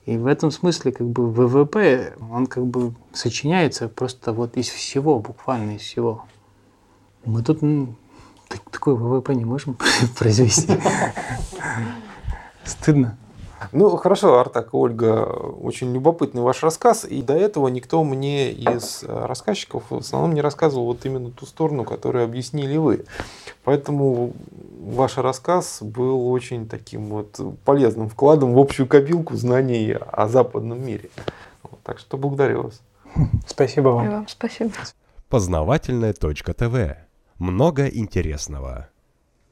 [0.05, 5.19] И в этом смысле как бы ВВП, он как бы сочиняется просто вот из всего,
[5.19, 6.25] буквально из всего.
[7.25, 7.61] Мы тут
[8.71, 9.77] такой ВВП не можем
[10.17, 10.73] произвести.
[12.65, 13.17] Стыдно.
[13.71, 17.05] Ну, хорошо, Артак, Ольга, очень любопытный ваш рассказ.
[17.05, 21.83] И до этого никто мне из рассказчиков в основном не рассказывал вот именно ту сторону,
[21.83, 23.05] которую объяснили вы.
[23.63, 24.33] Поэтому
[24.81, 31.09] ваш рассказ был очень таким вот полезным вкладом в общую копилку знаний о западном мире.
[31.63, 32.81] Вот, так что благодарю вас.
[33.47, 34.05] Спасибо вам.
[34.05, 34.71] И вам спасибо.
[35.29, 36.97] Познавательная точка ТВ.
[37.37, 38.90] Много интересного.